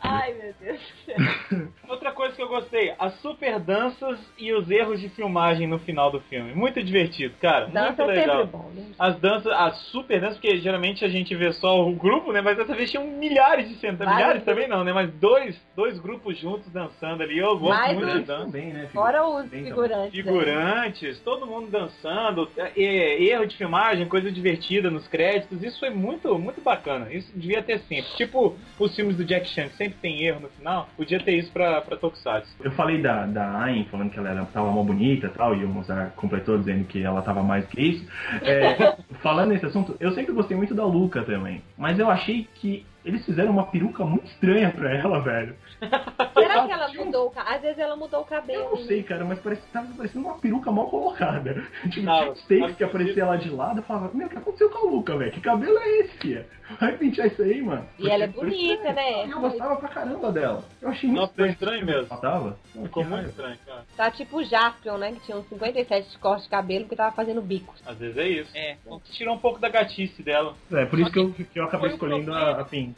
[0.00, 1.68] Ai, meu Deus do céu.
[1.88, 6.10] Outra coisa que eu gostei, as super danças e os erros de filmagem no final
[6.10, 6.54] do filme.
[6.54, 7.66] Muito divertido, cara.
[7.66, 8.36] Dança muito é legal.
[8.42, 8.86] sempre bom, né?
[8.98, 12.40] As danças, as super danças, porque geralmente a gente vê só o grupo, né?
[12.40, 13.74] Mas dessa vez tinham milhares de.
[13.78, 14.92] Vários Milhares também não, né?
[14.92, 17.38] Mas dois, dois grupos juntos dançando ali.
[17.38, 18.44] Eu gosto Mais muito os- de dança.
[18.44, 18.88] Também, né?
[18.92, 19.70] Fora os Bem, então.
[19.70, 20.04] figurantes.
[20.04, 20.10] né?
[20.22, 26.38] Figurantes, todo mundo dançando, é, erro de filmagem, coisa divertida nos créditos, isso foi muito,
[26.38, 27.12] muito bacana.
[27.12, 28.10] Isso devia ter sempre.
[28.16, 31.52] Tipo os filmes do Jack Chan, que sempre tem erro no final, podia ter isso
[31.52, 32.50] pra, pra Tokusatsu.
[32.60, 35.64] Eu falei da, da Ayn, falando que ela era, tava mó bonita e tal, e
[35.64, 38.06] o Mozart completou dizendo que ela tava mais que isso.
[38.42, 42.84] É, falando nesse assunto, eu sempre gostei muito da Luca também, mas eu achei que
[43.08, 45.56] eles fizeram uma peruca muito estranha pra ela, velho.
[46.34, 47.54] Será que ela mudou o cabelo?
[47.56, 48.62] Às vezes ela mudou o cabelo.
[48.64, 51.66] Eu não sei, cara, mas parece, tava parecendo uma peruca mal colocada.
[51.90, 54.86] Tipo, Não, tinha que aparecia lá de lado, eu falava, meu, o que aconteceu com
[54.86, 55.32] a Luca, velho?
[55.32, 56.46] Que cabelo é esse, filha?
[56.78, 57.86] Vai pentear isso aí, mano.
[57.98, 58.94] E ela é bonita, estranho.
[58.94, 59.32] né?
[59.32, 60.64] Eu gostava pra caramba dela.
[60.82, 62.06] Eu achei muito Nossa, ficou estranho mesmo.
[62.10, 62.58] Ela tava?
[62.72, 63.84] Ficou muito estranho, cara.
[63.96, 65.12] Tá tipo o Jaspion, né?
[65.12, 67.80] Que tinha uns 57 de corte de cabelo porque tava fazendo bicos.
[67.86, 68.50] Às vezes é isso.
[68.54, 68.76] É,
[69.12, 70.54] Tirou um pouco da gatice dela.
[70.70, 72.94] É, por isso que eu, que eu acabei escolhendo a, a Pink.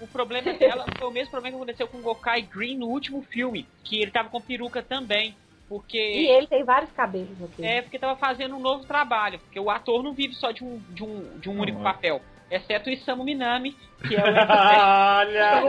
[0.00, 3.22] O problema dela foi o mesmo problema que aconteceu com o Gokai Green no último
[3.22, 5.34] filme, que ele tava com peruca também.
[5.68, 5.98] Porque.
[5.98, 7.64] E ele tem vários cabelos aqui.
[7.64, 9.38] É, porque tava fazendo um novo trabalho.
[9.38, 11.82] Porque o ator não vive só de um, de um, de um único é.
[11.82, 12.22] papel.
[12.50, 13.76] Exceto o Isamu Minami,
[14.06, 14.24] que é o.
[14.24, 15.62] olha,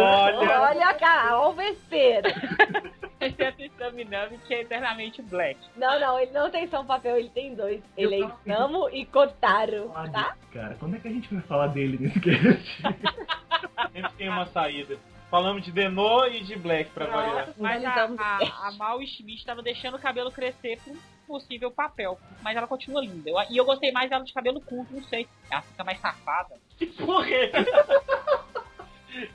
[0.00, 0.60] olha.
[0.62, 2.28] Olha, cara, olha o vespeiro.
[3.26, 5.58] exceto o Isamu Minami, que é eternamente black.
[5.76, 7.82] Não, não, ele não tem só um papel, ele tem dois.
[7.96, 10.36] Eu Ele é Isamu e Kotaro, tá?
[10.52, 12.82] Cara, quando é que a gente vai falar dele nesse cast?
[13.92, 14.96] Sempre tem uma saída.
[15.30, 17.48] Falamos de Denô e de Black pra variar.
[17.58, 20.96] Mas a, a, a Mal Schmidt tava deixando o cabelo crescer pra um
[21.26, 22.18] possível papel.
[22.42, 23.30] Mas ela continua linda.
[23.30, 25.26] Eu- e eu gostei mais dela de cabelo curto, não sei.
[25.50, 26.54] Ela fica mais safada.
[26.78, 27.50] Que porra é?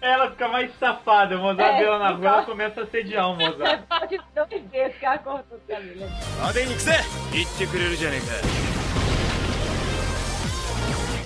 [0.01, 3.35] Ela fica mais safada, o Mozart é, ela na rua, ela começa a sediar o
[3.35, 3.83] Mozart.
[4.35, 6.07] Não me deixa, acordou, Camila.
[6.45, 6.93] Ordem, Nixer!
[6.93, 7.39] Né?
[7.39, 8.69] Itte kureru janeka.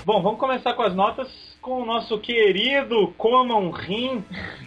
[0.04, 1.28] Bom, vamos começar com as notas
[1.60, 4.22] com o nosso querido Coman Rim,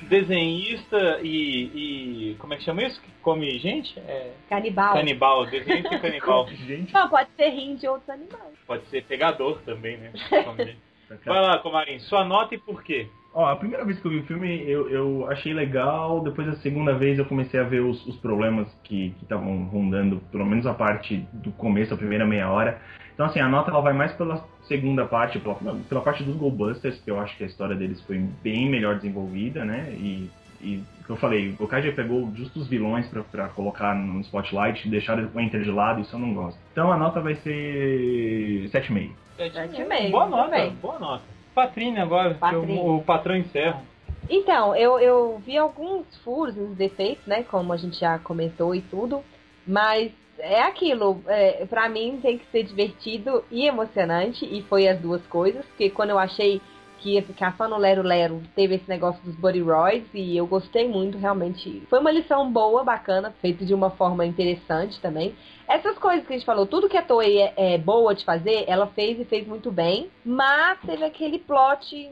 [0.09, 2.99] desenhista e, e, Como é que chama isso?
[2.99, 3.97] Que come gente?
[3.99, 4.31] É...
[4.49, 4.93] Canibal.
[4.95, 6.47] Canibal, desenhista e canibal.
[6.47, 6.91] gente.
[6.91, 8.57] Não, pode ser rim de outros animais.
[8.65, 10.11] Pode ser pegador também, né?
[11.23, 13.07] Vai lá, Comarim, sua nota e por quê?
[13.33, 16.55] Ó, a primeira vez que eu vi o filme eu, eu achei legal, depois a
[16.55, 20.73] segunda vez eu comecei a ver os, os problemas que estavam rondando, pelo menos a
[20.73, 22.81] parte do começo, a primeira meia hora.
[23.13, 26.99] Então assim, a nota ela vai mais pela segunda parte, pela, pela parte dos Goldbusters,
[27.01, 29.89] que eu acho que a história deles foi bem melhor desenvolvida, né?
[29.91, 33.95] E, e o que eu falei, o já pegou justo os vilões pra, pra colocar
[33.95, 36.59] no spotlight, deixar o Enter de lado, isso eu não gosto.
[36.71, 39.11] Então a nota vai ser 7,5.
[39.37, 41.36] Sete e meio, Boa muito nota, boa nota.
[41.57, 42.77] Patrine agora, que Patrine.
[42.77, 43.81] o, o patrão encerra.
[44.29, 47.43] Então, eu, eu vi alguns furos, uns defeitos, né?
[47.49, 49.23] Como a gente já comentou e tudo.
[49.65, 54.45] Mas é aquilo, é, pra mim tem que ser divertido e emocionante.
[54.45, 55.65] E foi as duas coisas.
[55.65, 56.61] Porque quando eu achei
[56.99, 60.03] que ia ficar só no Lero Lero, teve esse negócio dos Body Roys.
[60.13, 61.83] E eu gostei muito, realmente.
[61.89, 65.35] Foi uma lição boa, bacana, feita de uma forma interessante também.
[65.67, 68.65] Essas coisas que a gente falou, tudo que a Toei é, é boa de fazer,
[68.67, 70.09] ela fez e fez muito bem.
[70.23, 72.09] Mas teve aquele plot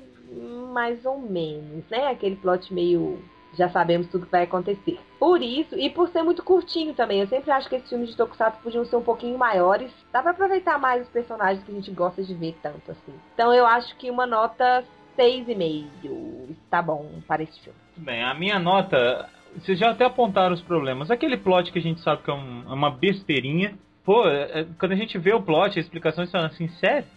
[0.73, 2.07] mais ou menos, né?
[2.07, 3.19] Aquele plot meio.
[3.57, 4.99] Já sabemos tudo que vai acontecer.
[5.19, 8.17] Por isso, e por ser muito curtinho também, eu sempre acho que esses filmes de
[8.17, 9.91] Tokusatsu podiam ser um pouquinho maiores.
[10.11, 13.13] Dá pra aproveitar mais os personagens que a gente gosta de ver tanto assim.
[13.33, 14.83] Então eu acho que uma nota
[15.17, 17.77] 6,5 está bom para esse filme.
[17.97, 19.29] Bem, a minha nota.
[19.55, 21.09] Vocês já até apontaram os problemas.
[21.09, 23.77] Aquele plot que a gente sabe que é, um- é uma besteirinha.
[24.03, 27.07] Pô, é- é- quando a gente vê o plot, a explicação é assim, sério?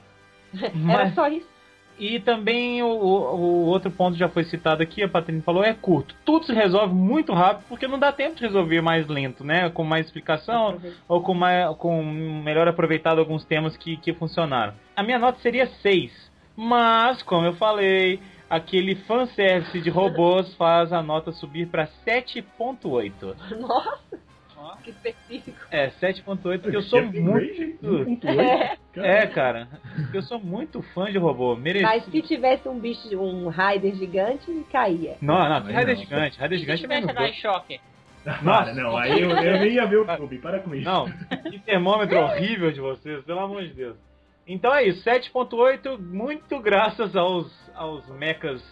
[0.55, 1.49] Era Mas- só isso.
[1.99, 6.15] E também o, o- outro ponto já foi citado aqui, a Patrícia falou, é curto.
[6.25, 9.69] Tudo se resolve muito rápido, porque não dá tempo de resolver mais lento, né?
[9.71, 10.79] Com mais explicação,
[11.09, 14.75] ou com, mais, com melhor aproveitado alguns temas que, que funcionaram.
[14.95, 16.29] A minha nota seria 6.
[16.57, 18.21] Mas, como eu falei,
[18.51, 23.35] aquele fanservice de robôs faz a nota subir para 7.8.
[23.61, 23.99] Nossa,
[24.83, 25.59] que específico.
[25.71, 28.27] É, 7.8, porque eu sou muito...
[28.97, 31.55] É, cara, porque eu sou muito fã de robô.
[31.57, 31.85] Mereci.
[31.85, 35.17] Mas se tivesse um bicho, um Raider gigante, caía.
[35.21, 36.39] Não, não, Raider gigante.
[36.39, 37.35] Raider Se gigante é tivesse menos dois.
[37.37, 37.81] Shocker,
[38.43, 40.85] Nossa, não, aí eu, eu nem ia ver o clube, para com isso.
[40.85, 41.07] Não,
[41.51, 43.97] que termômetro horrível de vocês, pelo amor de Deus.
[44.47, 48.63] Então é isso, 7.8, muito graças aos, aos mechas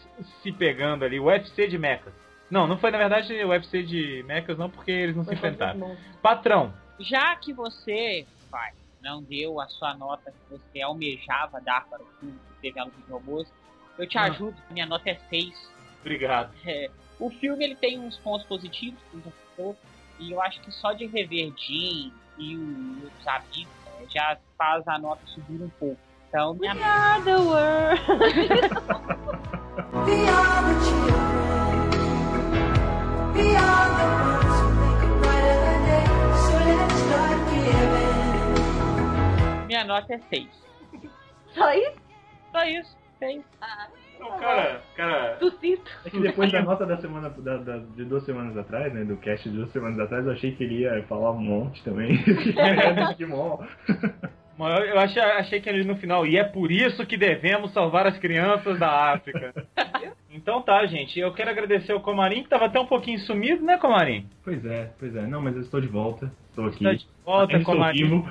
[0.43, 2.13] se pegando ali, o UFC de mechas.
[2.51, 5.97] Não, não foi na verdade o UFC de mechas não, porque eles não se enfrentaram.
[6.23, 8.71] Patrão, já que você, pai,
[9.03, 12.85] não deu a sua nota que você almejava dar para o filme que teve a
[12.85, 13.53] luta de robôs,
[13.99, 14.25] eu te Ah.
[14.25, 14.57] ajudo.
[14.71, 15.53] Minha nota é 6.
[16.01, 16.53] obrigado.
[16.65, 16.89] É,
[17.19, 19.77] o filme ele tem uns pontos positivos, como já citou,
[20.21, 24.99] e eu acho que só de rever Jean e os amigos é, já faz a
[24.99, 25.99] nota subir um pouco.
[26.29, 28.01] Então, minha Ah, the world.
[39.67, 40.49] Minha nota é 6.
[41.55, 41.97] Só isso?
[42.53, 43.45] Só isso, 6.
[44.15, 45.91] Então, cara, cara, Sucinto.
[46.05, 49.05] É que depois da nota da semana da, da- de duas semanas atrás, né?
[49.05, 52.17] Do cast de duas semanas atrás, eu achei que ele ia falar um monte também.
[53.11, 53.59] Digimon.
[54.59, 58.19] eu achei, achei que ele no final, e é por isso que devemos salvar as
[58.19, 59.53] crianças da África.
[60.47, 61.19] Então tá, gente.
[61.19, 64.27] Eu quero agradecer ao Comarim, que tava até um pouquinho sumido, né, Comarim?
[64.45, 65.27] Pois é, pois é.
[65.27, 66.31] Não, mas eu estou de volta.
[66.51, 66.77] Estou aqui.
[66.77, 68.25] Está de volta, Comarim.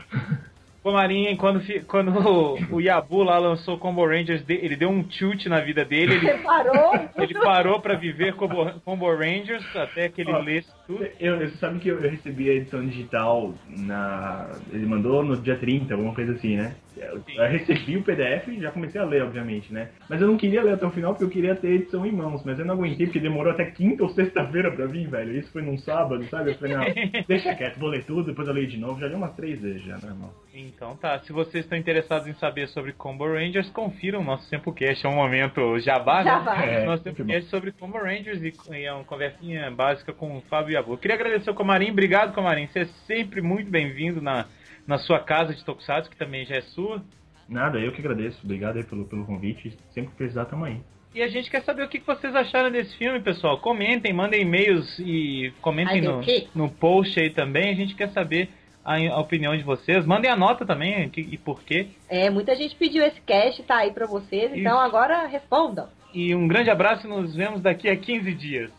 [0.82, 5.49] Comarim, quando, quando o, o Yabu lá lançou o Combo Rangers, ele deu um chute
[5.49, 6.13] na vida dele.
[6.13, 7.09] Ele, Você parou?
[7.18, 11.05] ele parou pra viver Combo, Combo Rangers até que ele Ó, lesse tudo.
[11.20, 14.51] Eu, você sabe que eu, eu recebi a edição digital na.
[14.72, 16.76] Ele mandou no dia 30, alguma coisa assim, né?
[16.98, 19.89] Eu, eu recebi o PDF e já comecei a ler, obviamente, né?
[20.10, 22.12] Mas eu não queria ler até o final porque eu queria ter a edição em
[22.12, 22.43] mãos.
[22.43, 25.38] Mas eu não aguentei porque demorou até quinta ou sexta-feira pra vir, velho.
[25.38, 26.52] Isso foi num sábado, sabe?
[26.52, 26.86] Eu falei, não,
[27.28, 29.00] deixa quieto, vou ler tudo, depois eu leio de novo.
[29.00, 30.34] Já li umas três vezes já, normal.
[30.54, 35.06] Então tá, se vocês estão interessados em saber sobre Combo Rangers, confiram o nosso Sempocast.
[35.06, 36.32] É um momento jabá, né?
[36.32, 36.64] Jabá.
[36.64, 38.54] É, nosso Sempocast sobre Combo Rangers e,
[38.86, 40.98] é uma conversinha básica com o Fábio Yabu.
[40.98, 44.46] Queria agradecer ao Comarim, obrigado Comarim, você é sempre muito bem-vindo na,
[44.88, 47.01] na sua casa de Tokusatsu, que também já é sua.
[47.47, 48.39] Nada, eu que agradeço.
[48.43, 49.77] Obrigado aí pelo, pelo convite.
[49.91, 50.79] Sempre que precisar, tamo aí.
[51.13, 53.59] E a gente quer saber o que vocês acharam desse filme, pessoal.
[53.59, 56.21] Comentem, mandem e-mails e comentem no,
[56.53, 57.69] no post aí também.
[57.71, 58.49] A gente quer saber
[58.83, 60.05] a, a opinião de vocês.
[60.05, 61.88] Mandem a nota também que- e por quê.
[62.09, 65.88] É, muita gente pediu esse cast, tá aí pra vocês, então agora respondam.
[66.13, 68.71] E um grande abraço e nos vemos daqui a 15 dias.